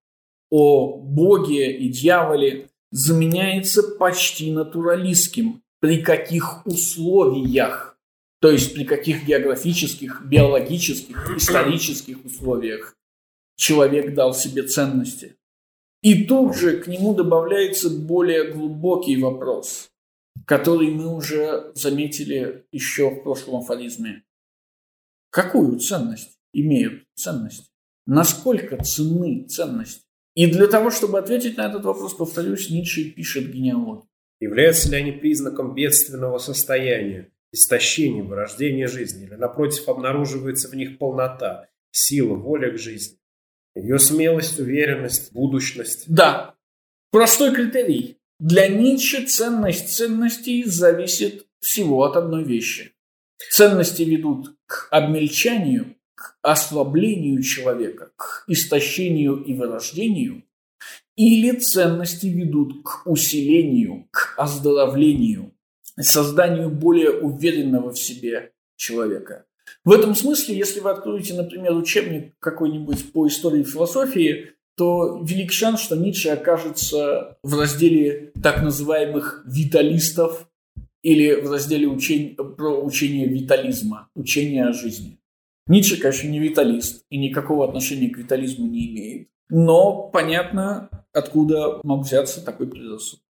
[0.51, 5.63] о Боге и дьяволе заменяется почти натуралистским.
[5.81, 7.99] При каких условиях?
[8.41, 12.97] То есть при каких географических, биологических, исторических условиях
[13.57, 15.37] человек дал себе ценности.
[16.03, 19.91] И тут же к нему добавляется более глубокий вопрос,
[20.47, 24.23] который мы уже заметили еще в прошлом афоризме.
[25.31, 27.69] Какую ценность имеют ценности?
[28.07, 30.03] Насколько ценны ценности?
[30.35, 34.09] И для того, чтобы ответить на этот вопрос, повторюсь, Ницше пишет генеалогию.
[34.41, 41.69] Являются ли они признаком бедственного состояния, истощения, вырождения жизни, или, напротив, обнаруживается в них полнота,
[41.91, 43.19] сила, воля к жизни,
[43.75, 46.05] ее смелость, уверенность, будущность?
[46.07, 46.55] Да,
[47.11, 48.19] простой критерий.
[48.39, 52.95] Для Ницше ценность ценностей зависит всего от одной вещи.
[53.51, 60.43] Ценности ведут к обмельчанию, к ослаблению человека, к истощению и вырождению,
[61.17, 65.55] или ценности ведут к усилению, к оздоровлению,
[65.99, 69.47] созданию более уверенного в себе человека.
[69.83, 75.81] В этом смысле, если вы откроете, например, учебник какой-нибудь по истории философии, то велик шанс,
[75.81, 80.51] что Ницше окажется в разделе так называемых виталистов
[81.03, 82.35] или в разделе учень...
[82.35, 85.17] про учение витализма, учение о жизни.
[85.71, 89.29] Ницше, конечно, не виталист и никакого отношения к витализму не имеет.
[89.49, 93.25] Но понятно, откуда мог взяться такой предрассудок.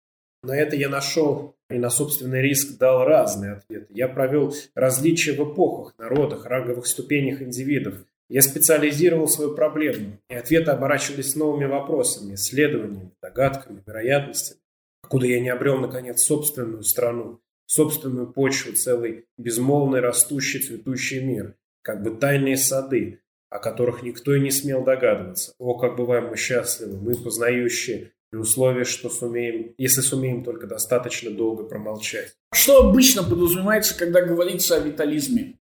[0.44, 3.88] На это я нашел и на собственный риск дал разные ответы.
[3.90, 8.06] Я провел различия в эпохах, народах, ранговых ступенях индивидов.
[8.30, 14.62] Я специализировал свою проблему, и ответы оборачивались новыми вопросами, исследованиями, догадками, вероятностями.
[15.02, 21.56] Откуда я не обрел, наконец, собственную страну, собственную почву, целый безмолвный, растущий, цветущий мир,
[21.88, 25.54] как бы тайные сады, о которых никто и не смел догадываться.
[25.58, 31.32] О, как бываем мы счастливы, мы, познающие, при условии, что сумеем, если сумеем только достаточно
[31.32, 32.36] долго промолчать.
[32.54, 35.60] Что обычно подразумевается, когда говорится о витализме?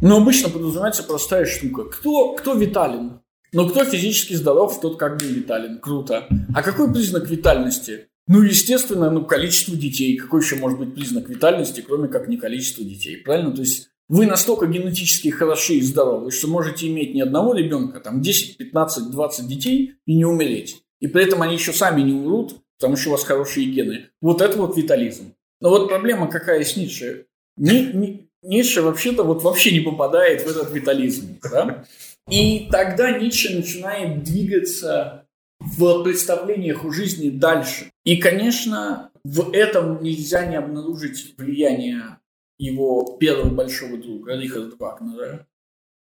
[0.00, 1.84] Ну, обычно подразумевается простая штука.
[1.84, 3.20] Кто, кто витален?
[3.52, 5.80] Но кто физически здоров, тот как бы витален.
[5.80, 6.28] Круто.
[6.54, 8.08] А какой признак витальности?
[8.26, 10.16] Ну, естественно, ну, количество детей.
[10.16, 13.18] Какой еще может быть признак витальности, кроме как не количество детей?
[13.18, 13.54] Правильно?
[13.54, 18.22] То есть вы настолько генетически хороши и здоровы, что можете иметь не одного ребенка, там
[18.22, 20.82] 10, 15, 20 детей и не умереть.
[21.00, 24.08] И при этом они еще сами не умрут, потому что у вас хорошие гены.
[24.20, 25.34] Вот это вот витализм.
[25.60, 27.26] Но вот проблема какая с Ницше?
[27.56, 31.38] Ни, ни, Ницше вообще-то вот вообще не попадает в этот витализм.
[31.42, 31.84] Да?
[32.30, 35.26] И тогда Ницше начинает двигаться
[35.60, 37.90] в представлениях о жизни дальше.
[38.04, 42.18] И, конечно, в этом нельзя не обнаружить влияние
[42.58, 45.46] его первого большого друга Рихарда Вагнера.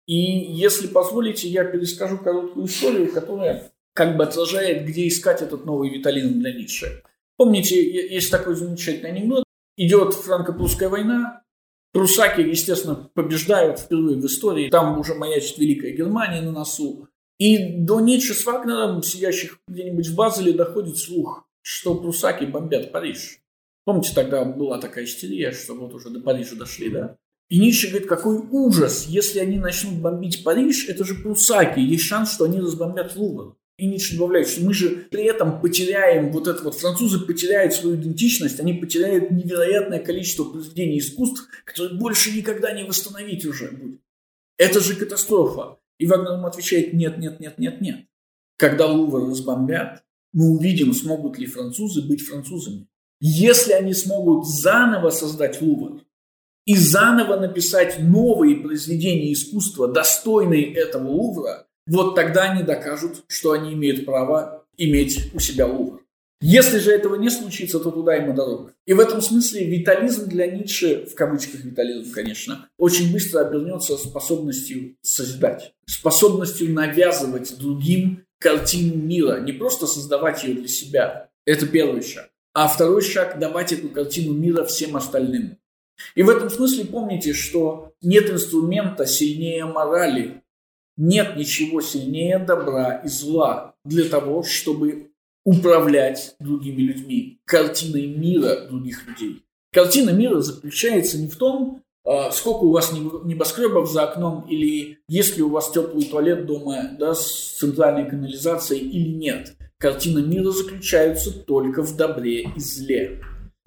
[0.06, 5.90] И если позволите, я перескажу короткую историю, которая как бы отражает, где искать этот новый
[5.90, 7.02] витализм для Ницше.
[7.36, 9.44] Помните, есть такой замечательный анекдот.
[9.76, 11.42] Идет франко-прусская война,
[11.92, 14.68] прусаки, естественно, побеждают впервые в истории.
[14.68, 17.08] Там уже маячит Великая Германия на носу.
[17.38, 23.41] И до Ницше с Вагнером, сидящих где-нибудь в Базеле, доходит слух, что прусаки бомбят Париж.
[23.84, 27.16] Помните, тогда была такая истерия, что вот уже до Парижа дошли, да?
[27.48, 32.32] И Ницше говорит, какой ужас, если они начнут бомбить Париж, это же прусаки, есть шанс,
[32.32, 33.56] что они разбомбят Лувр.
[33.76, 37.96] И Ницше добавляет, что мы же при этом потеряем вот это вот, французы потеряют свою
[37.96, 44.00] идентичность, они потеряют невероятное количество произведений искусств, которые больше никогда не восстановить уже будет.
[44.56, 45.78] Это же катастрофа.
[45.98, 48.06] И Вагнер ему отвечает, нет, нет, нет, нет, нет.
[48.56, 52.86] Когда Лувр разбомбят, мы увидим, смогут ли французы быть французами.
[53.24, 56.00] Если они смогут заново создать Лувр
[56.66, 63.74] и заново написать новые произведения искусства, достойные этого Лувра, вот тогда они докажут, что они
[63.74, 66.00] имеют право иметь у себя Лувр.
[66.40, 68.74] Если же этого не случится, то туда ему дорога.
[68.86, 74.96] И в этом смысле витализм для Ницше, в кавычках витализм, конечно, очень быстро обернется способностью
[75.00, 81.28] созидать, способностью навязывать другим картину мира, не просто создавать ее для себя.
[81.46, 82.31] Это первый шаг.
[82.54, 85.58] А второй шаг– давать эту картину мира всем остальным.
[86.14, 90.42] И в этом смысле помните, что нет инструмента сильнее морали,
[90.96, 95.12] нет ничего сильнее добра и зла для того, чтобы
[95.44, 99.44] управлять другими людьми, картиной мира других людей.
[99.72, 105.36] Картина мира заключается не в том, а, сколько у вас небоскребов за окном, или есть
[105.36, 109.56] ли у вас теплый туалет дома да, с центральной канализацией или нет.
[109.82, 113.20] Картина мира заключается только в добре и зле.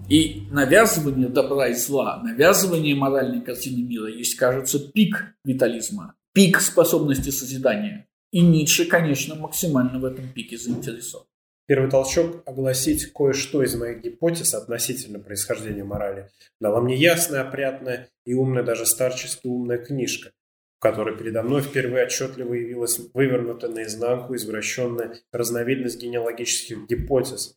[0.08, 7.28] И навязывание добра и зла, навязывание моральной картины мира есть, кажется, пик витализма, пик способности
[7.28, 8.06] созидания.
[8.32, 11.26] И Ницше, конечно, максимально в этом пике заинтересован.
[11.66, 16.30] Первый толчок огласить кое-что из моих гипотез относительно происхождения морали
[16.62, 20.30] дала мне ясная, опрятная и умная, даже старчески умная книжка,
[20.90, 27.56] которой передо мной впервые отчетливо явилась вывернутая наизнанку извращенная разновидность генеалогических гипотез,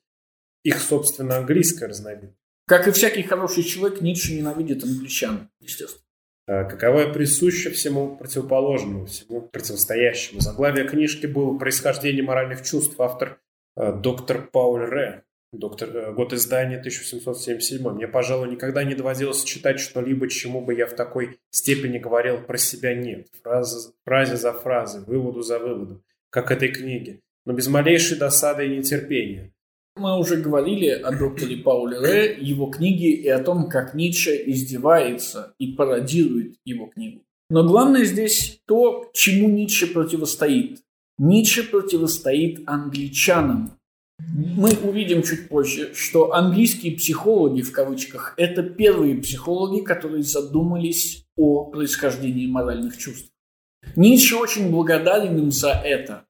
[0.64, 2.38] их, собственно, английская разновидность.
[2.68, 6.04] Как и всякий хороший человек, Ницше ненавидит англичан, естественно.
[6.48, 10.42] А каковая присуща всему противоположному, всему противостоящему.
[10.42, 13.00] Заглавие книжки было «Происхождение моральных чувств».
[13.00, 13.40] Автор
[13.80, 17.90] Э, доктор Пауль Ре, доктор, э, год издания 1777.
[17.90, 22.58] Мне, пожалуй, никогда не доводилось читать что-либо, чему бы я в такой степени говорил про
[22.58, 23.28] себя «нет».
[23.44, 28.78] Фраза, фразе за фразой, выводу за выводом, как этой книге, но без малейшей досады и
[28.78, 29.52] нетерпения.
[29.96, 35.54] Мы уже говорили о докторе Пауле Ре, его книге и о том, как Ницше издевается
[35.58, 37.24] и пародирует его книгу.
[37.50, 40.80] Но главное здесь то, чему Ницше противостоит.
[41.18, 43.79] Ницше противостоит англичанам.
[44.20, 51.66] Мы увидим чуть позже, что английские психологи, в кавычках, это первые психологи, которые задумались о
[51.66, 53.32] происхождении моральных чувств.
[53.96, 56.26] Ницше очень благодарен им за это,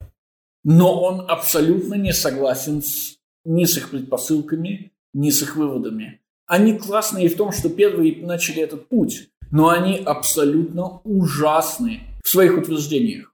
[0.64, 6.22] но он абсолютно не согласен с, ни с их предпосылками, ни с их выводами.
[6.46, 12.58] Они классные в том, что первые начали этот путь, но они абсолютно ужасны в своих
[12.58, 13.34] утверждениях.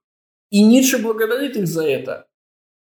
[0.50, 2.28] И Ницше благодарит их за это.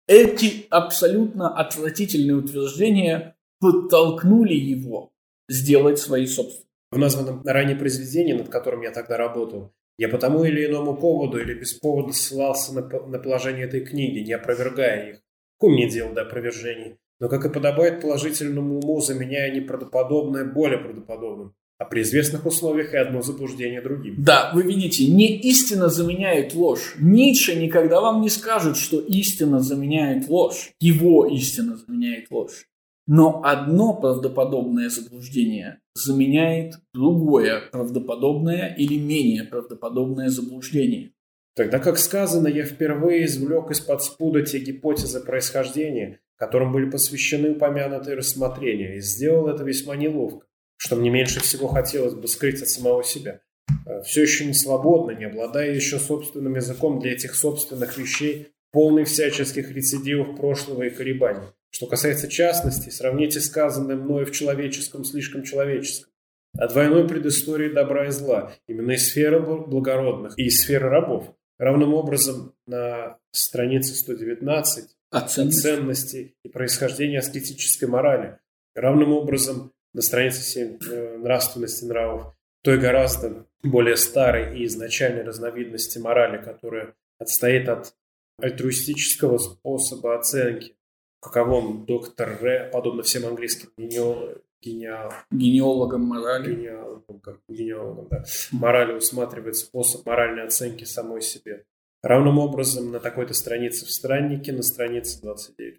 [0.07, 5.11] Эти абсолютно отвратительные утверждения подтолкнули его
[5.47, 6.67] сделать свои собственные.
[6.91, 11.39] В названном ранее произведении, над которым я тогда работал, я по тому или иному поводу
[11.39, 15.21] или без повода ссылался на, на положение этой книги, не опровергая их.
[15.57, 16.97] Какое мне дело до опровержений?
[17.19, 22.97] Но, как и подобает положительному уму, заменяя неправдоподобное более правдоподобным а при известных условиях и
[22.97, 24.13] одно заблуждение другим.
[24.19, 26.93] Да, вы видите, не истина заменяет ложь.
[26.99, 30.73] Ницше никогда вам не скажет, что истина заменяет ложь.
[30.79, 32.67] Его истина заменяет ложь.
[33.07, 41.13] Но одно правдоподобное заблуждение заменяет другое правдоподобное или менее правдоподобное заблуждение.
[41.55, 48.17] Тогда, как сказано, я впервые извлек из-под спуда те гипотезы происхождения, которым были посвящены упомянутые
[48.17, 50.45] рассмотрения, и сделал это весьма неловко
[50.81, 53.41] что мне меньше всего хотелось бы скрыть от самого себя.
[53.85, 59.03] Э, Все еще не свободно, не обладая еще собственным языком для этих собственных вещей, полный
[59.03, 61.49] всяческих рецидивов прошлого и колебаний.
[61.69, 66.11] Что касается частности, сравните сказанное мною в человеческом слишком человеческом.
[66.57, 71.31] О двойной предыстории добра и зла, именно из сферы благородных и из сферы рабов.
[71.59, 78.39] Равным образом на странице 119 о ценности и происхождении аскетической морали.
[78.73, 82.33] Равным образом на странице 7 э, нравственности нравов,
[82.63, 87.93] той гораздо более старой и изначальной разновидности морали, которая отстоит от
[88.39, 90.75] альтруистического способа оценки,
[91.21, 99.55] каковом доктор Ре, подобно всем английским генеал, генеологам морали, генеалогам, как, генеалогам да, морали усматривает
[99.55, 101.65] способ моральной оценки самой себе.
[102.01, 105.70] Равным образом на такой-то странице в страннике, на странице 29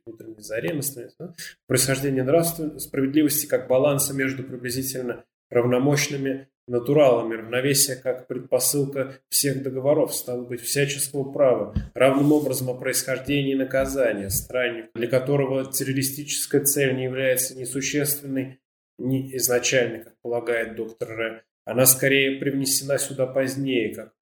[0.43, 1.33] странице да,
[1.67, 10.45] происхождение нравственной справедливости как баланса между приблизительно равномощными натуралами, равновесие как предпосылка всех договоров, стало
[10.45, 17.59] быть, всяческого права, равным образом о происхождении наказания, странник, для которого террористическая цель не является
[17.59, 18.61] несущественной
[18.99, 21.45] не изначально, как полагает доктор Р.
[21.65, 24.13] Она скорее привнесена сюда позднее, как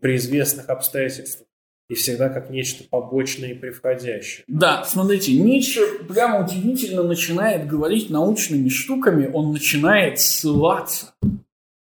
[0.00, 1.47] при известных обстоятельствах
[1.88, 4.44] и всегда как нечто побочное и превходящее.
[4.46, 11.14] Да, смотрите, Ницше прямо удивительно начинает говорить научными штуками, он начинает ссылаться,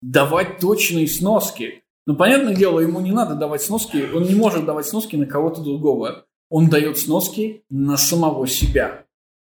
[0.01, 1.83] давать точные сноски.
[2.07, 5.61] Но, понятное дело, ему не надо давать сноски, он не может давать сноски на кого-то
[5.63, 6.25] другого.
[6.49, 9.05] Он дает сноски на самого себя.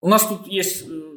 [0.02, 1.09] У нас тут есть э,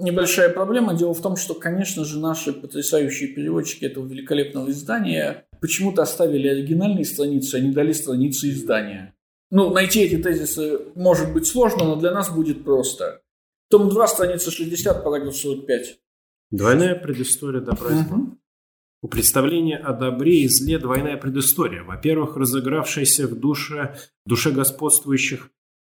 [0.00, 0.94] небольшая проблема.
[0.94, 7.04] Дело в том, что, конечно же, наши потрясающие переводчики этого великолепного издания почему-то оставили оригинальные
[7.04, 9.14] страницы, а не дали страницы издания.
[9.50, 13.22] Ну, найти эти тезисы может быть сложно, но для нас будет просто.
[13.68, 15.98] Том 2, страница 60, параграф 45.
[16.50, 18.36] Двойная предыстория добра угу.
[19.02, 21.82] У представления о добре и зле двойная предыстория.
[21.82, 23.96] Во-первых, разыгравшаяся в душе,
[24.26, 25.50] в душе господствующих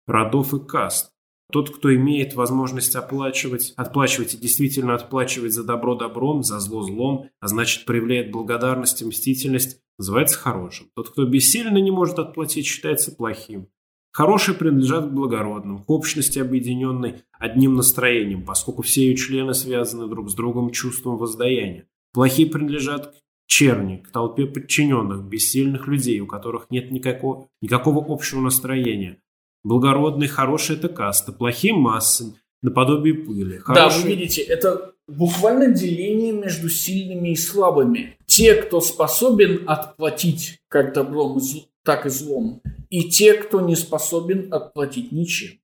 [0.08, 1.12] родов и каст.
[1.52, 7.30] Тот, кто имеет возможность оплачивать, отплачивать и действительно отплачивать за добро добром, за зло злом,
[7.40, 10.88] а значит проявляет благодарность и мстительность, называется хорошим.
[10.96, 13.68] Тот, кто бессильно не может отплатить, считается плохим.
[14.12, 20.30] Хорошие принадлежат к благородным, к общности, объединенной одним настроением, поскольку все ее члены связаны друг
[20.30, 21.88] с другом чувством воздаяния.
[22.14, 23.14] Плохие принадлежат к
[23.48, 29.20] черни, к толпе подчиненных, бессильных людей, у которых нет никакого, никакого общего настроения,
[29.64, 33.58] Благородный, хороший– это каста, плохие– массы, наподобие пыли.
[33.58, 34.02] Хороший...
[34.02, 38.18] Да, вы видите, это буквально деление между сильными и слабыми.
[38.26, 41.40] Те, кто способен отплатить как добром,
[41.84, 45.60] так и злом, и те, кто не способен отплатить ничем.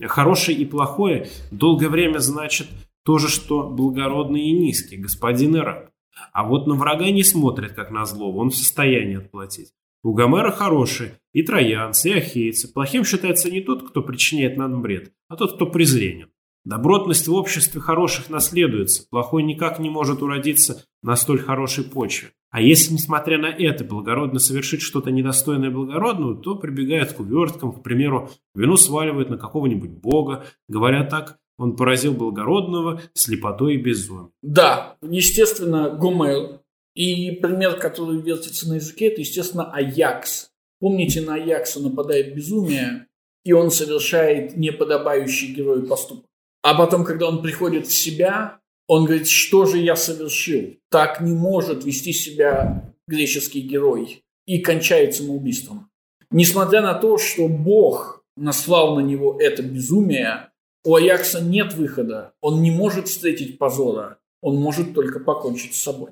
[0.00, 2.68] Хороший и плохое долгое время значит
[3.04, 5.90] то же, что благородный и низкий, господин и раб.
[6.32, 9.72] А вот на врага не смотрят, как на злого, он в состоянии отплатить.
[10.04, 12.72] У Гомера хорошие и троянцы, и ахейцы.
[12.72, 16.28] Плохим считается не тот, кто причиняет нам бред, а тот, кто презренен.
[16.64, 22.30] Добротность в обществе хороших наследуется, плохой никак не может уродиться на столь хорошей почве.
[22.50, 27.82] А если, несмотря на это, благородно совершить что-то недостойное благородного, то прибегают к уверткам, к
[27.82, 34.30] примеру, вину сваливают на какого-нибудь бога, говоря так, он поразил благородного слепотой и безумием.
[34.42, 36.61] Да, естественно, Гомер
[36.94, 40.50] и пример, который вертится на языке, это, естественно, Аякс.
[40.80, 43.06] Помните, на Аякса нападает безумие,
[43.44, 46.26] и он совершает неподобающий герою поступок.
[46.62, 50.76] А потом, когда он приходит в себя, он говорит, что же я совершил?
[50.90, 54.22] Так не может вести себя греческий герой.
[54.44, 55.88] И кончает самоубийством.
[56.30, 60.50] Несмотря на то, что Бог наслал на него это безумие,
[60.84, 62.32] у Аякса нет выхода.
[62.40, 64.18] Он не может встретить позора.
[64.40, 66.10] Он может только покончить с собой.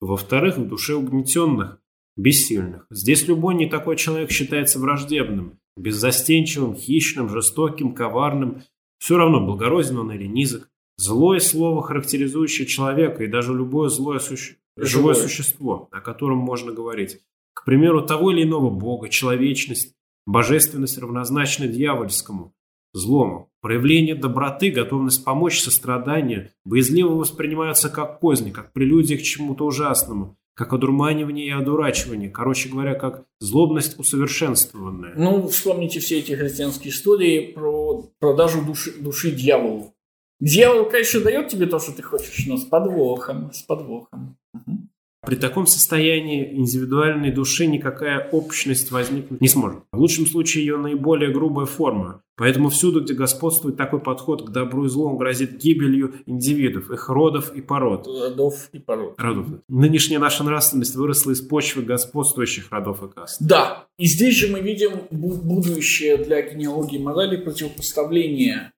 [0.00, 1.78] Во-вторых, в душе угнетенных,
[2.16, 2.86] бессильных.
[2.90, 8.62] Здесь любой не такой человек считается враждебным, беззастенчивым, хищным, жестоким, коварным.
[8.98, 10.68] Все равно, благороден он или низок.
[10.96, 14.56] Злое слово, характеризующее человека и даже любое злое суще...
[14.76, 17.20] живое существо, о котором можно говорить.
[17.54, 19.94] К примеру, того или иного бога, человечность,
[20.26, 22.54] божественность равнозначна дьявольскому
[22.92, 23.48] злому.
[23.60, 30.72] Проявление доброты, готовность помочь, сострадание боязливо воспринимаются как козни, как прелюдия к чему-то ужасному, как
[30.72, 35.14] одурманивание и одурачивание, короче говоря, как злобность усовершенствованная.
[35.16, 39.94] Ну, вспомните все эти христианские истории про продажу души, души дьяволу.
[40.40, 44.36] Дьявол, конечно, дает тебе то, что ты хочешь, но с подвохом, с подвохом.
[44.54, 44.81] Угу.
[45.24, 49.84] При таком состоянии индивидуальной души никакая общность возникнуть не сможет.
[49.92, 52.22] В лучшем случае ее наиболее грубая форма.
[52.36, 57.08] Поэтому всюду, где господствует такой подход к добру и злу, он грозит гибелью индивидов, их
[57.08, 58.08] родов и пород.
[58.08, 59.14] Родов и пород.
[59.16, 59.46] Родов.
[59.68, 63.36] Нынешняя наша нравственность выросла из почвы господствующих родов и каст.
[63.40, 63.86] Да.
[63.98, 68.72] И здесь же мы видим будущее для генеалогии морали противопоставление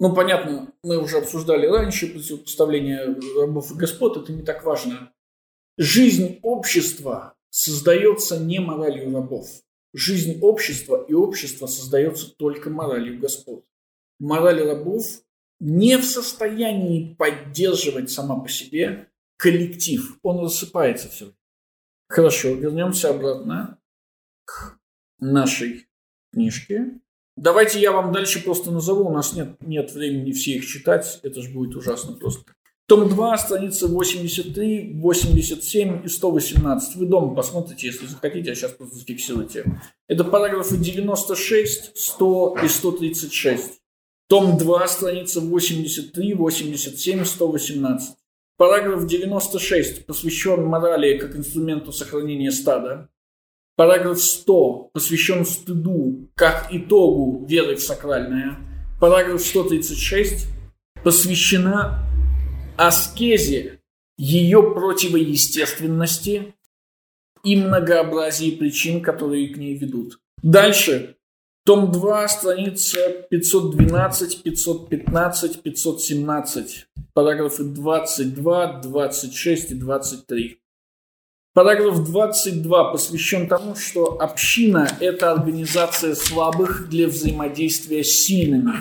[0.00, 5.12] ну, понятно, мы уже обсуждали раньше противопоставление рабов и господ, это не так важно.
[5.76, 9.48] Жизнь общества создается не моралью рабов.
[9.92, 13.64] Жизнь общества и общество создается только моралью господ.
[14.20, 15.04] Мораль рабов
[15.60, 20.18] не в состоянии поддерживать сама по себе коллектив.
[20.22, 21.32] Он рассыпается все.
[22.08, 23.78] Хорошо, вернемся обратно
[24.44, 24.78] к
[25.18, 25.88] нашей
[26.32, 27.00] книжке.
[27.36, 29.08] Давайте я вам дальше просто назову.
[29.08, 31.18] У нас нет, нет времени все их читать.
[31.22, 32.52] Это же будет ужасно просто.
[32.86, 36.96] Том 2, страницы 83, 87 и 118.
[36.96, 39.64] Вы дома посмотрите, если захотите, а сейчас просто зафиксируйте.
[40.06, 43.80] Это параграфы 96, 100 и 136.
[44.28, 48.16] Том 2, страница 83, 87, 118.
[48.56, 53.08] Параграф 96 посвящен морали как инструменту сохранения стада.
[53.76, 58.58] Параграф 100 посвящен стыду как итогу веры в сакральное.
[59.00, 60.46] Параграф 136
[61.02, 62.13] посвящена
[62.76, 63.80] аскезе,
[64.16, 66.54] ее противоестественности
[67.42, 70.20] и многообразии причин, которые к ней ведут.
[70.42, 71.16] Дальше.
[71.66, 76.86] Том 2, страница 512, 515, 517.
[77.14, 80.58] Параграфы 22, 26 и 23.
[81.54, 88.72] Параграф 22 посвящен тому, что община– это организация слабых для взаимодействия с сильными.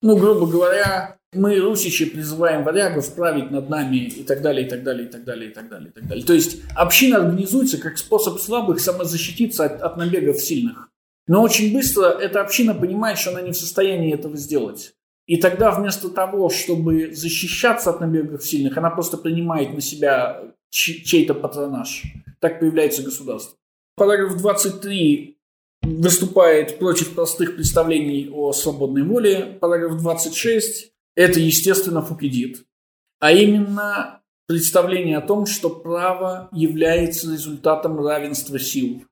[0.00, 4.82] Ну, грубо говоря, мы, русичи, призываем варягов править над нами и так далее, и так
[4.82, 6.24] далее, и так далее, и так далее, и так далее.
[6.24, 10.88] То есть община организуется как способ слабых самозащититься от, от набегов сильных.
[11.26, 14.94] Но очень быстро эта община понимает, что она не в состоянии этого сделать.
[15.26, 21.34] И тогда вместо того, чтобы защищаться от набегов сильных, она просто принимает на себя чей-то
[21.34, 22.04] патронаж.
[22.40, 23.54] Так появляется государство.
[23.96, 25.36] Параграф 23
[25.82, 29.58] выступает против простых представлений о свободной воле.
[29.60, 32.64] Параграф 26– это, естественно, Фукидид.
[33.18, 39.02] А именно представление о том, что право является результатом равенства сил.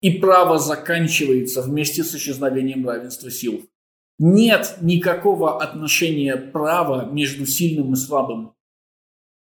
[0.00, 3.68] И право заканчивается вместе с исчезновением равенства сил.
[4.18, 8.54] Нет никакого отношения права между сильным и слабым.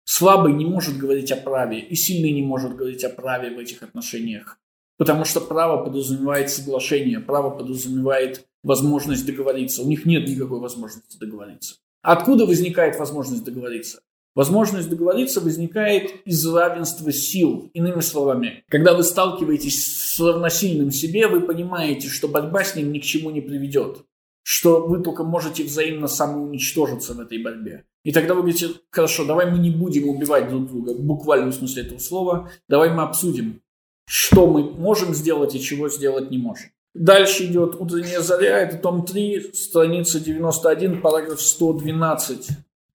[0.05, 3.83] Слабый не может говорить о праве, и сильный не может говорить о праве в этих
[3.83, 4.59] отношениях.
[4.99, 9.83] Потому что право подразумевает соглашение, право подразумевает возможность договориться.
[9.83, 11.77] У них нет никакой возможности договориться.
[12.07, 14.01] Откуда возникает возможность договориться?
[14.37, 17.69] Возможность договориться возникает из равенства сил.
[17.75, 23.01] Иными словами, когда вы сталкиваетесь с равносильным себе, вы понимаете, что борьба с ним ни
[23.01, 24.05] к чему не приведет.
[24.45, 27.87] Что вы только можете взаимно самоуничтожиться в этой борьбе.
[28.05, 31.83] И тогда вы говорите, хорошо, давай мы не будем убивать друг друга, в буквальном смысле
[31.83, 33.63] этого слова, давай мы обсудим,
[34.07, 36.71] что мы можем сделать и чего сделать не можем.
[36.99, 42.49] Дальше идет «Утренняя заря», это том 3, страница 91, параграф 112,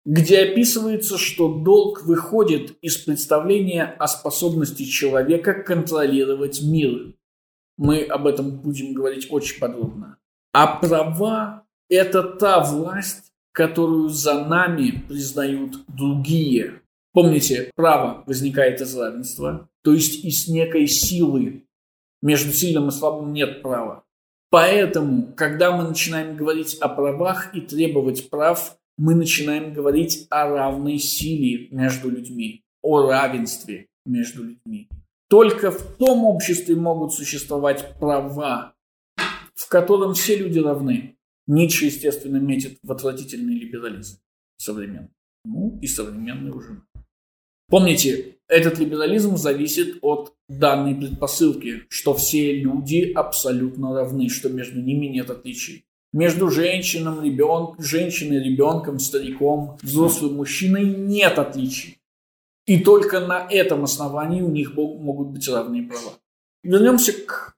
[0.07, 7.13] где описывается, что долг выходит из представления о способности человека контролировать мир.
[7.77, 10.17] Мы об этом будем говорить очень подробно.
[10.55, 16.81] А права– это та власть, которую за нами признают другие.
[17.13, 21.67] Помните, право возникает из равенства, то есть из некой силы.
[22.23, 24.05] Между сильным и слабым нет права.
[24.51, 30.99] Поэтому, когда мы начинаем говорить о правах и требовать прав, мы начинаем говорить о равной
[30.99, 34.89] силе между людьми, о равенстве между людьми.
[35.29, 38.75] Только в том обществе могут существовать права,
[39.55, 41.17] в котором все люди равны.
[41.47, 44.19] Ницше, естественно, метит в отвратительный либерализм
[44.57, 45.11] современный.
[45.45, 46.83] Ну, и современный уже.
[47.69, 55.07] Помните, этот либерализм зависит от данной предпосылки, что все люди абсолютно равны, что между ними
[55.07, 55.87] нет отличий.
[56.13, 61.99] Между женщином, ребенком, женщиной, ребенком, стариком, взрослым мужчиной нет отличий.
[62.67, 66.15] И только на этом основании у них могут быть равные права.
[66.65, 67.57] Вернемся к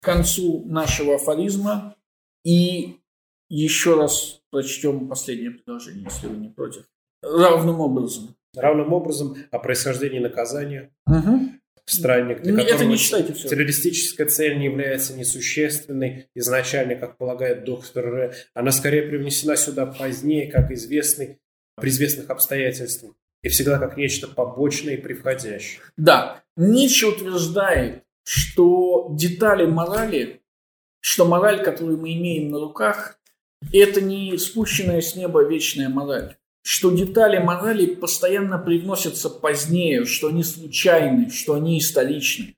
[0.00, 1.94] концу нашего афоризма
[2.44, 2.96] и
[3.48, 6.84] еще раз прочтем последнее предложение, если вы не против.
[7.22, 8.34] Равным образом.
[8.54, 11.40] Равным образом о происхождении наказания угу.
[11.84, 13.48] в стране, для которого Это не читайте все.
[13.48, 18.34] террористическая цель не является несущественной изначально, как полагает доктор Р.
[18.54, 21.38] Она скорее привнесена сюда позднее, как известный,
[21.76, 25.80] при известных обстоятельствах, и всегда как нечто побочное и приходящее.
[25.96, 30.42] Да, Ницше утверждает, что детали морали,
[31.00, 33.18] что мораль, которую мы имеем на руках,
[33.72, 36.36] это не спущенная с неба вечная мораль.
[36.62, 42.54] Что детали морали постоянно привносятся позднее, что они случайны, что они историчны.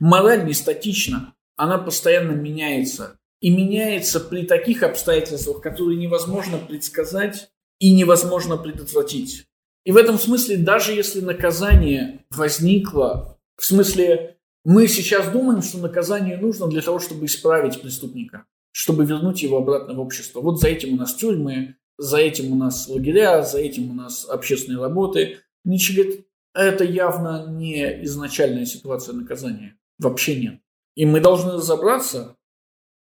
[0.00, 3.18] Мораль не статична, она постоянно меняется.
[3.40, 9.44] И меняется при таких обстоятельствах, которые невозможно предсказать и невозможно предотвратить.
[9.84, 16.38] И в этом смысле, даже если наказание возникло, в смысле, мы сейчас думаем, что наказание
[16.38, 20.40] нужно для того, чтобы исправить преступника чтобы вернуть его обратно в общество.
[20.40, 24.28] Вот за этим у нас тюрьмы, за этим у нас лагеря, за этим у нас
[24.28, 25.40] общественные работы.
[25.64, 29.76] Ницше говорит, это явно не изначальная ситуация наказания.
[29.98, 30.60] Вообще нет.
[30.94, 32.36] И мы должны разобраться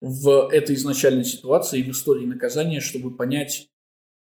[0.01, 3.69] в этой изначальной ситуации, в истории наказания, чтобы понять,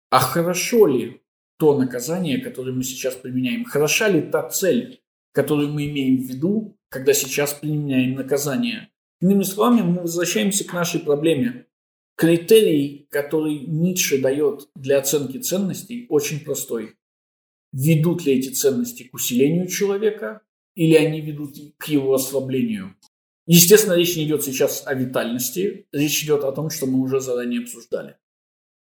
[0.09, 1.21] а хорошо ли
[1.57, 5.01] то наказание, которое мы сейчас применяем, хороша ли та цель,
[5.33, 8.89] которую мы имеем в виду, когда сейчас применяем наказание.
[9.21, 11.67] Иными словами, мы возвращаемся к нашей проблеме.
[12.20, 16.97] Критерий, который Ницше дает для оценки ценностей, очень простой.
[17.72, 20.41] ведут ли эти ценности к усилению человека
[20.76, 22.93] или они ведут к его ослаблению.
[23.47, 27.61] Естественно, речь не идет сейчас о витальности, речь идет о том, что мы уже заранее
[27.61, 28.17] обсуждали.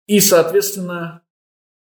[0.07, 1.22] И, соответственно,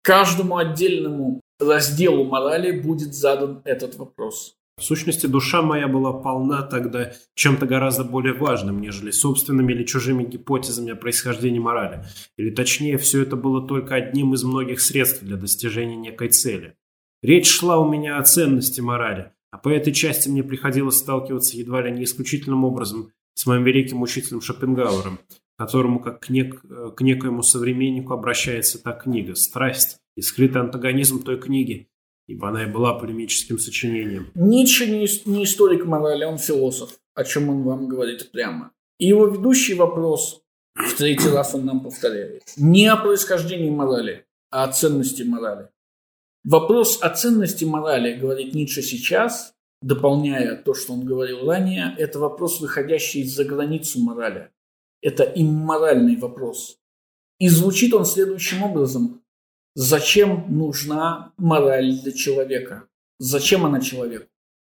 [0.01, 4.57] каждому отдельному разделу морали будет задан этот вопрос.
[4.77, 10.23] В сущности, душа моя была полна тогда чем-то гораздо более важным, нежели собственными или чужими
[10.23, 12.05] гипотезами о происхождении морали.
[12.37, 16.75] Или точнее, все это было только одним из многих средств для достижения некой цели.
[17.21, 21.83] Речь шла у меня о ценности морали, а по этой части мне приходилось сталкиваться едва
[21.83, 25.19] ли не исключительным образом с моим великим учителем Шопенгауэром,
[25.55, 26.61] которому как к, нек
[26.95, 31.89] к некоему современнику обращается та книга «Страсть» и скрытый антагонизм той книги–
[32.27, 34.31] ибо она и была полемическим сочинением.
[34.35, 38.71] Ницше не, не историк морали, он философ, о чем он вам говорит прямо.
[38.99, 40.43] И его ведущий вопрос,
[40.75, 45.69] в третий раз он нам повторяет, не о происхождении морали, а о ценности морали.
[46.43, 52.59] Вопрос о ценности морали, говорит Ницше сейчас, дополняя то, что он говорил ранее, это вопрос,
[52.59, 54.49] выходящий за границу морали.
[55.01, 56.79] Это имморальный вопрос.
[57.39, 59.22] И звучит он следующим образом.
[59.75, 62.87] Зачем нужна мораль для человека?
[63.17, 64.27] Зачем она человеку?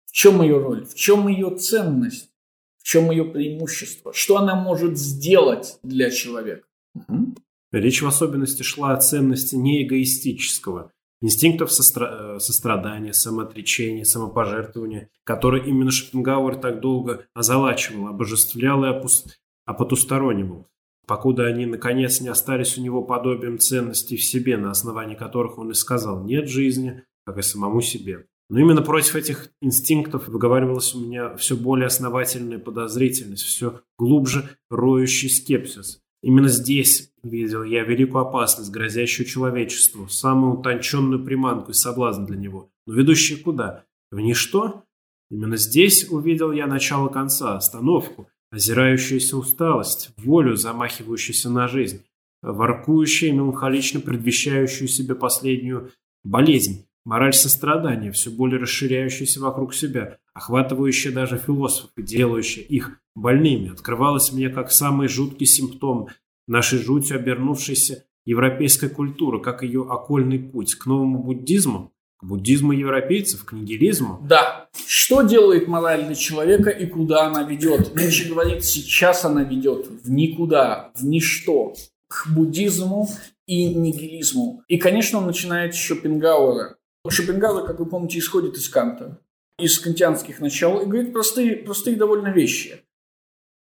[0.06, 0.84] В чем ее роль?
[0.84, 2.30] В чем ее ценность?
[2.78, 4.12] В чем ее преимущество?
[4.12, 6.66] Что она может сделать для человека?
[6.94, 7.34] Угу.
[7.72, 10.90] Речь в особенности шла о ценности не эгоистического,
[11.20, 12.36] инстинктов состра...
[12.36, 19.26] Э, сострадания, самоотречения, самопожертвования, которые именно Шопенгауэр так долго озалачивал, обожествлял и опус...
[19.66, 20.66] опотусторонивал
[21.08, 25.70] покуда они, наконец, не остались у него подобием ценностей в себе, на основании которых он
[25.70, 28.26] и сказал «нет жизни», как и самому себе.
[28.50, 35.28] Но именно против этих инстинктов выговаривалась у меня все более основательная подозрительность, все глубже роющий
[35.28, 36.00] скепсис.
[36.22, 42.70] Именно здесь видел я великую опасность, грозящую человечеству, самую утонченную приманку и соблазн для него.
[42.86, 43.84] Но ведущий куда?
[44.10, 44.84] В ничто?
[45.30, 52.04] Именно здесь увидел я начало конца, остановку, озирающаяся усталость, волю, замахивающуюся на жизнь,
[52.42, 55.90] воркующая меланхолично предвещающую себе последнюю
[56.24, 63.72] болезнь, мораль сострадания, все более расширяющаяся вокруг себя, охватывающая даже философов и делающая их больными,
[63.72, 66.08] открывалась мне как самый жуткий симптом
[66.46, 73.44] нашей жутью обернувшейся европейской культуры, как ее окольный путь к новому буддизму, к буддизму европейцев,
[73.44, 74.20] к нигилизму?
[74.28, 74.68] Да.
[74.86, 77.94] Что делает мораль для человека и куда она ведет?
[77.94, 81.74] Ницше говорит, сейчас она ведет в никуда, в ничто,
[82.08, 83.08] к буддизму
[83.46, 84.62] и нигилизму.
[84.68, 86.76] И, конечно, он начинает с Шопенгауэра.
[87.08, 89.20] Шопенгауэр, как вы помните, исходит из Канта,
[89.58, 92.82] из кантианских начал, и говорит простые, простые довольно вещи.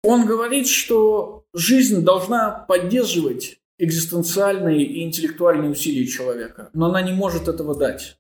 [0.04, 7.48] Он говорит, что жизнь должна поддерживать экзистенциальные и интеллектуальные усилия человека, но она не может
[7.48, 8.19] этого дать.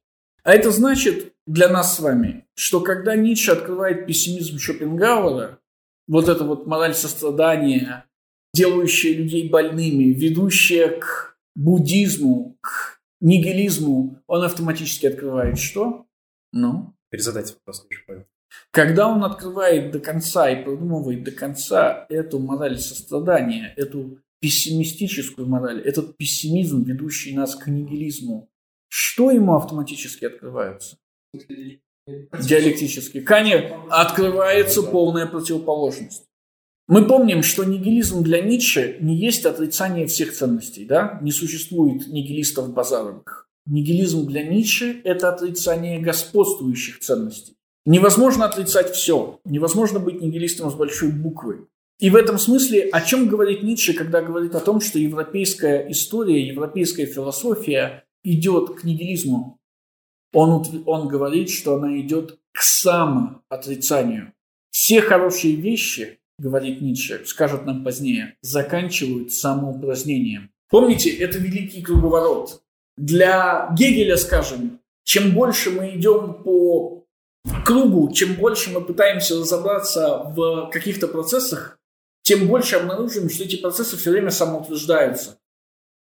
[0.49, 5.59] А это значит для нас с вами, что когда Ницше открывает пессимизм Шопенгауэра,
[6.07, 8.07] вот это вот мораль сострадания,
[8.55, 16.07] делающая людей больными, ведущая к буддизму, к нигилизму, он автоматически открывает что?
[16.51, 16.95] Ну?
[17.11, 18.25] Перезадайте вопрос, не
[18.71, 25.79] Когда он открывает до конца и продумывает до конца эту мораль сострадания, эту пессимистическую мораль,
[25.79, 28.49] этот пессимизм, ведущий нас к нигилизму,
[28.89, 30.97] что ему автоматически открывается?
[31.35, 33.21] Диалектически.
[33.21, 36.25] Конечно, открывается полная противоположность.
[36.87, 40.85] Мы помним, что нигилизм для Ницше не есть отрицание всех ценностей.
[40.85, 41.19] Да?
[41.21, 43.47] Не существует нигилистов базаровых.
[43.67, 47.53] Нигилизм для Ницше– это отрицание господствующих ценностей.
[47.85, 49.39] Невозможно отрицать все.
[49.45, 51.67] Невозможно быть нигилистом с большой буквы.
[51.99, 56.47] И в этом смысле о чем говорит Ницше, когда говорит о том, что европейская история,
[56.47, 59.59] европейская философия идет к нигилизму,
[60.33, 64.33] он, он говорит, что она идет к самоотрицанию.
[64.69, 70.51] Все хорошие вещи, говорит Ницше, скажет нам позднее, заканчивают самоупразднением.
[70.69, 72.61] Помните, это великий круговорот.
[72.97, 77.05] Для Гегеля, скажем, чем больше мы идем по
[77.65, 81.79] кругу, чем больше мы пытаемся разобраться в каких-то процессах,
[82.21, 85.38] тем больше обнаружим, что эти процессы все время самоутверждаются.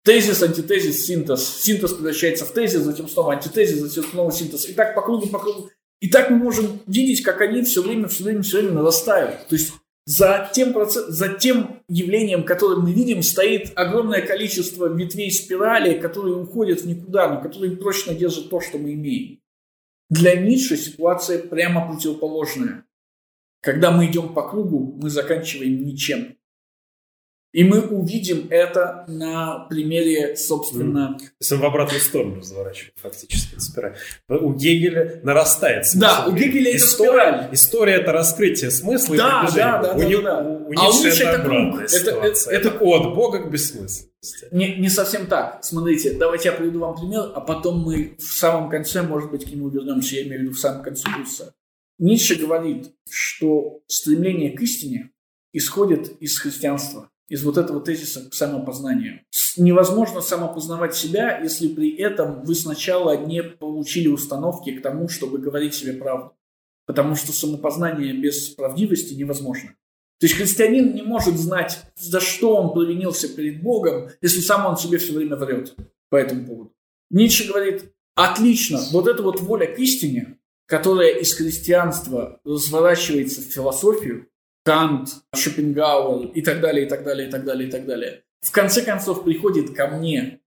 [0.07, 1.45] Тезис, антитезис, синтез.
[1.63, 4.69] Синтез превращается в тезис, затем снова антитезис, затем снова синтез.
[4.69, 5.69] И так по кругу, по кругу.
[5.99, 9.47] И так мы можем видеть, как они все время, все время, все время нарастают.
[9.49, 9.73] То есть
[10.05, 16.37] за тем, процесс, за тем явлением, которое мы видим, стоит огромное количество ветвей спирали, которые
[16.37, 19.41] уходят в никуда, но которые прочно держат то, что мы имеем.
[20.09, 22.85] Для Ницше ситуация прямо противоположная.
[23.61, 26.37] Когда мы идем по кругу, мы заканчиваем ничем.
[27.53, 31.17] И мы увидим это на примере, собственно...
[31.17, 33.95] То есть он в обратную сторону разворачивает фактически эту спираль.
[34.29, 36.05] У Гегеля нарастает смысл.
[36.07, 37.49] Да, у Гегеля это спираль.
[37.53, 39.71] История– это раскрытие смысла и Да, движения.
[39.71, 40.39] да, да, у, да, Ни- да.
[40.43, 41.79] у- у А у Ницше это круг.
[41.81, 44.09] Это- это- Это от Бога к бессмысленности.
[44.51, 45.63] Не, не совсем так.
[45.63, 49.47] Смотрите, давайте я приведу вам пример, а потом мы в самом конце, может быть, к
[49.49, 51.53] нему вернемся, я имею в виду в самом конце курса.
[51.97, 55.11] Ницше говорит, что стремление к истине
[55.53, 59.21] исходит из христианства, из вот этого тезиса к самопознанию.
[59.57, 65.75] Невозможно самопознавать себя, если при этом вы сначала не получили установки к тому, чтобы говорить
[65.75, 66.33] себе правду.
[66.85, 69.75] Потому что самопознание без правдивости невозможно.
[70.19, 74.77] То есть христианин не может знать, за что он провинился перед Богом, если сам он
[74.77, 75.75] себе все время врет
[76.09, 76.73] по этому поводу.
[77.09, 84.27] Ницше говорит, отлично, вот эта вот воля к истине, которая из христианства разворачивается в философию,
[84.67, 88.51] Кант, Шопенгауэр и так далее, и так далее, и так далее, и так далее, в
[88.51, 90.41] конце концов приходит ко мне.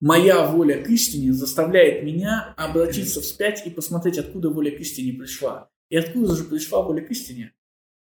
[0.00, 5.70] Моя воля к истине заставляет меня обратиться вспять и посмотреть, откуда воля к истине пришла.
[5.90, 7.52] И откуда же пришла воля к истине?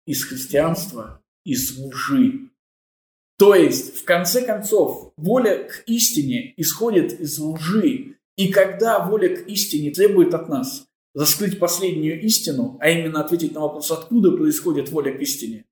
[0.06, 2.52] Из христианства, из лжи.
[3.39, 8.18] То есть, в конце концов, воля к истине исходит из лжи.
[8.36, 13.62] И когда воля к истине требует от нас раскрыть последнюю истину, а именно ответить на
[13.62, 15.66] вопрос, откуда происходит воля к истине,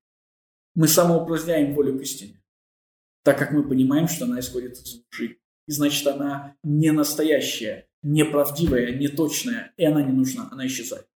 [0.74, 2.42] мы самоупраздняем волю к истине,
[3.24, 5.38] так как мы понимаем, что она исходит из лжи.
[5.66, 11.06] И значит, она не настоящая, неправдивая, не точная, и она не нужна, она исчезает.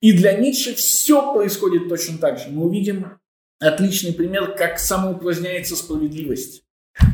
[0.00, 2.50] И для Ницше все происходит точно так же.
[2.50, 3.18] Мы увидим
[3.58, 6.62] отличный пример, как самоупраздняется справедливость.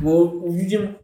[0.02, 0.98] Мы увидим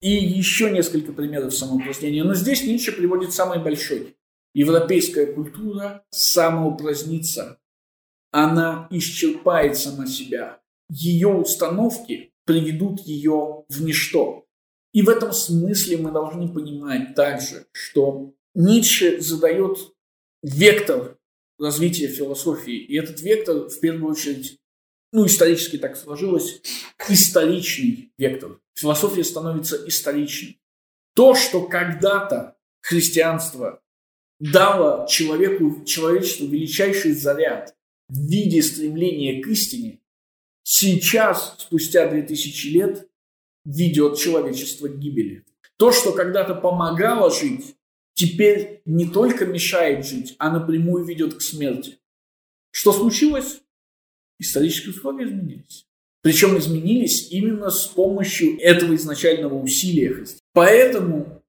[0.00, 2.24] и еще несколько примеров самоупразднения.
[2.24, 4.16] Но здесь Ницше приводит самый большой.
[4.54, 7.58] Европейская культура самоупразднится.
[8.32, 10.60] Она исчерпает сама себя.
[10.88, 14.46] Ее установки приведут ее в ничто.
[14.92, 19.78] И в этом смысле мы должны понимать также, что Ницше задает
[20.42, 21.16] вектор
[21.58, 22.76] развития философии.
[22.76, 24.58] И этот вектор, в первую очередь,
[25.12, 26.60] ну, исторически так сложилось,
[27.08, 28.60] историчный вектор.
[28.74, 30.60] Философия становится историчной.
[31.14, 33.82] То, что когда-то христианство
[34.40, 37.74] дало человеку, человечеству величайший заряд
[38.08, 40.00] в виде стремления к истине,
[40.62, 43.08] сейчас, спустя 2000 лет,
[43.64, 45.44] ведет человечество к гибели.
[45.76, 47.76] То, что когда-то помогало жить,
[48.14, 51.98] теперь не только мешает жить, а напрямую ведет к смерти.
[52.70, 53.60] Что случилось?
[54.38, 55.86] Исторические условия изменились.
[56.22, 60.24] Причем изменились именно с помощью этого изначального усилия.
[60.52, 61.39] Поэтому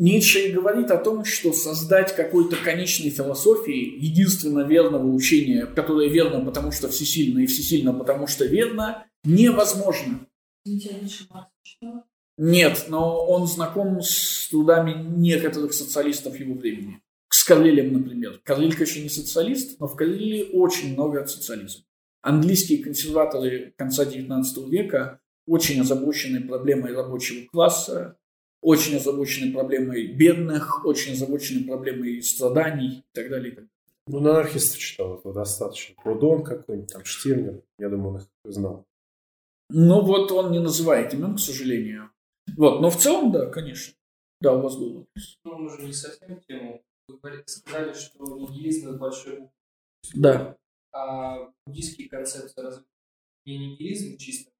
[0.00, 6.42] Ницше и говорит о том, что создать какой-то конечной философии, единственно верного учения, которое верно,
[6.42, 10.26] потому что всесильно, и всесильно, потому что верно, невозможно.
[12.38, 17.02] Нет, но он знаком с трудами некоторых социалистов его времени.
[17.28, 18.40] С Карлилем, например.
[18.42, 21.84] Карлиль, конечно, не социалист, но в Карлиле очень много социализма.
[22.22, 28.16] Английские консерваторы конца XIX века очень озабочены проблемой рабочего класса,
[28.62, 33.68] очень озабочены проблемой бедных, очень озабочены проблемой страданий и так далее.
[34.06, 35.94] Ну, на анархистов читал этого достаточно.
[36.02, 37.62] Прудон какой-нибудь, там, Штирнер.
[37.78, 38.86] Я думаю, он их знал.
[39.72, 42.10] Ну вот он не называет имен, к сожалению.
[42.56, 43.94] Вот, но в целом, да, конечно.
[44.40, 45.38] Да, у вас был вопрос.
[45.44, 46.82] Ну, мы же не совсем тему.
[47.06, 49.52] Вы сказали, что нигилизм это большой буквы.
[50.14, 50.56] Да.
[50.92, 52.84] А буддийские концепции разве
[53.46, 54.50] не нигилизм чисто?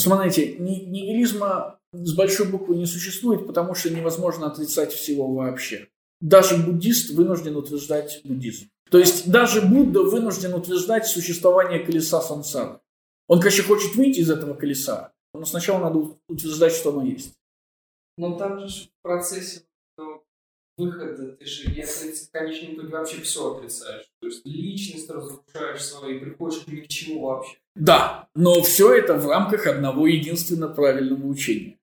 [0.00, 5.88] Смотрите, ни- нигилизма с большой буквы не существует, потому что невозможно отрицать всего вообще.
[6.20, 8.68] Даже буддист вынужден утверждать буддизм.
[8.90, 12.80] То есть даже Будда вынужден утверждать существование колеса сансары.
[13.28, 17.34] Он, конечно, хочет выйти из этого колеса, но сначала надо утверждать, что оно есть.
[18.16, 19.62] Но там же в процессе
[20.80, 24.06] выхода ты же и отриц- в конечном итоге вообще все отрицаешь.
[24.20, 27.56] То есть личность разрушаешь свою и приходишь ни к чему вообще.
[27.76, 31.78] Да, но все это в рамках одного единственно правильного учения.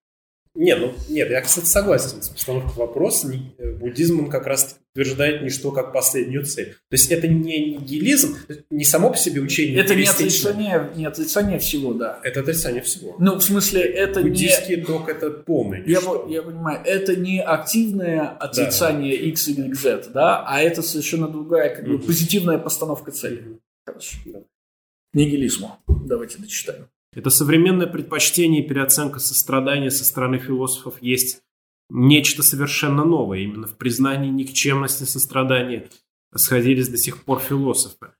[0.59, 3.31] Не, ну, нет, я, кстати, согласен с постановкой вопроса.
[3.59, 6.71] Э, Буддизм, он как раз утверждает ничто как последнюю цель.
[6.89, 8.35] То есть это не нигилизм,
[8.71, 9.79] не само по себе учение.
[9.79, 12.19] Это не отрицание, не отрицание всего, да.
[12.23, 13.15] Это отрицание всего.
[13.19, 14.29] Ну, в смысле, это не...
[14.29, 15.83] Буддийский ток это полный.
[15.85, 21.27] Я, по- я понимаю, это не активное отрицание X, Y, Z, да, а это совершенно
[21.27, 23.59] другая, как бы, позитивная постановка цели.
[23.85, 24.17] Хорошо.
[24.25, 24.39] Да.
[25.13, 25.77] Нигилизму.
[25.87, 26.87] Давайте дочитаем.
[27.17, 31.41] Это современное предпочтение и переоценка сострадания со стороны философов есть
[31.89, 33.39] нечто совершенно новое.
[33.39, 35.89] Именно в признании никчемности сострадания
[36.35, 38.11] сходились до сих пор философы.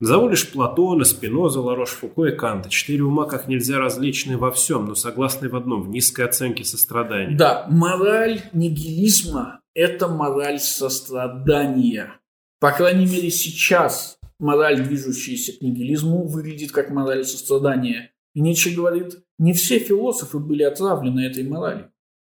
[0.00, 2.70] Назову лишь Платона, Спиноза, Ларош, Фуко и Канта.
[2.70, 7.36] Четыре ума как нельзя различны во всем, но согласны в одном, в низкой оценке сострадания.
[7.36, 12.18] Да, мораль нигилизма– это мораль сострадания.
[12.58, 18.12] По крайней мере, сейчас мораль, движущаяся к нигилизму, выглядит как мораль сострадания.
[18.36, 21.90] И Ницше говорит, не все философы были отравлены этой моралью.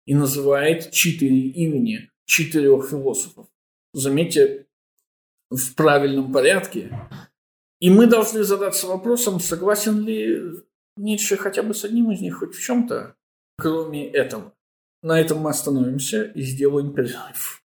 [0.07, 3.49] И называет четыре имени четырех философов.
[3.93, 4.67] Заметьте,
[5.51, 6.91] в правильном порядке.
[7.81, 10.41] И мы должны задаться вопросом, согласен ли
[10.97, 13.15] Ницше хотя бы с одним из них хоть в чем-то,
[13.59, 14.55] кроме этого.
[15.03, 17.59] На этом мы остановимся и сделаем перерыв.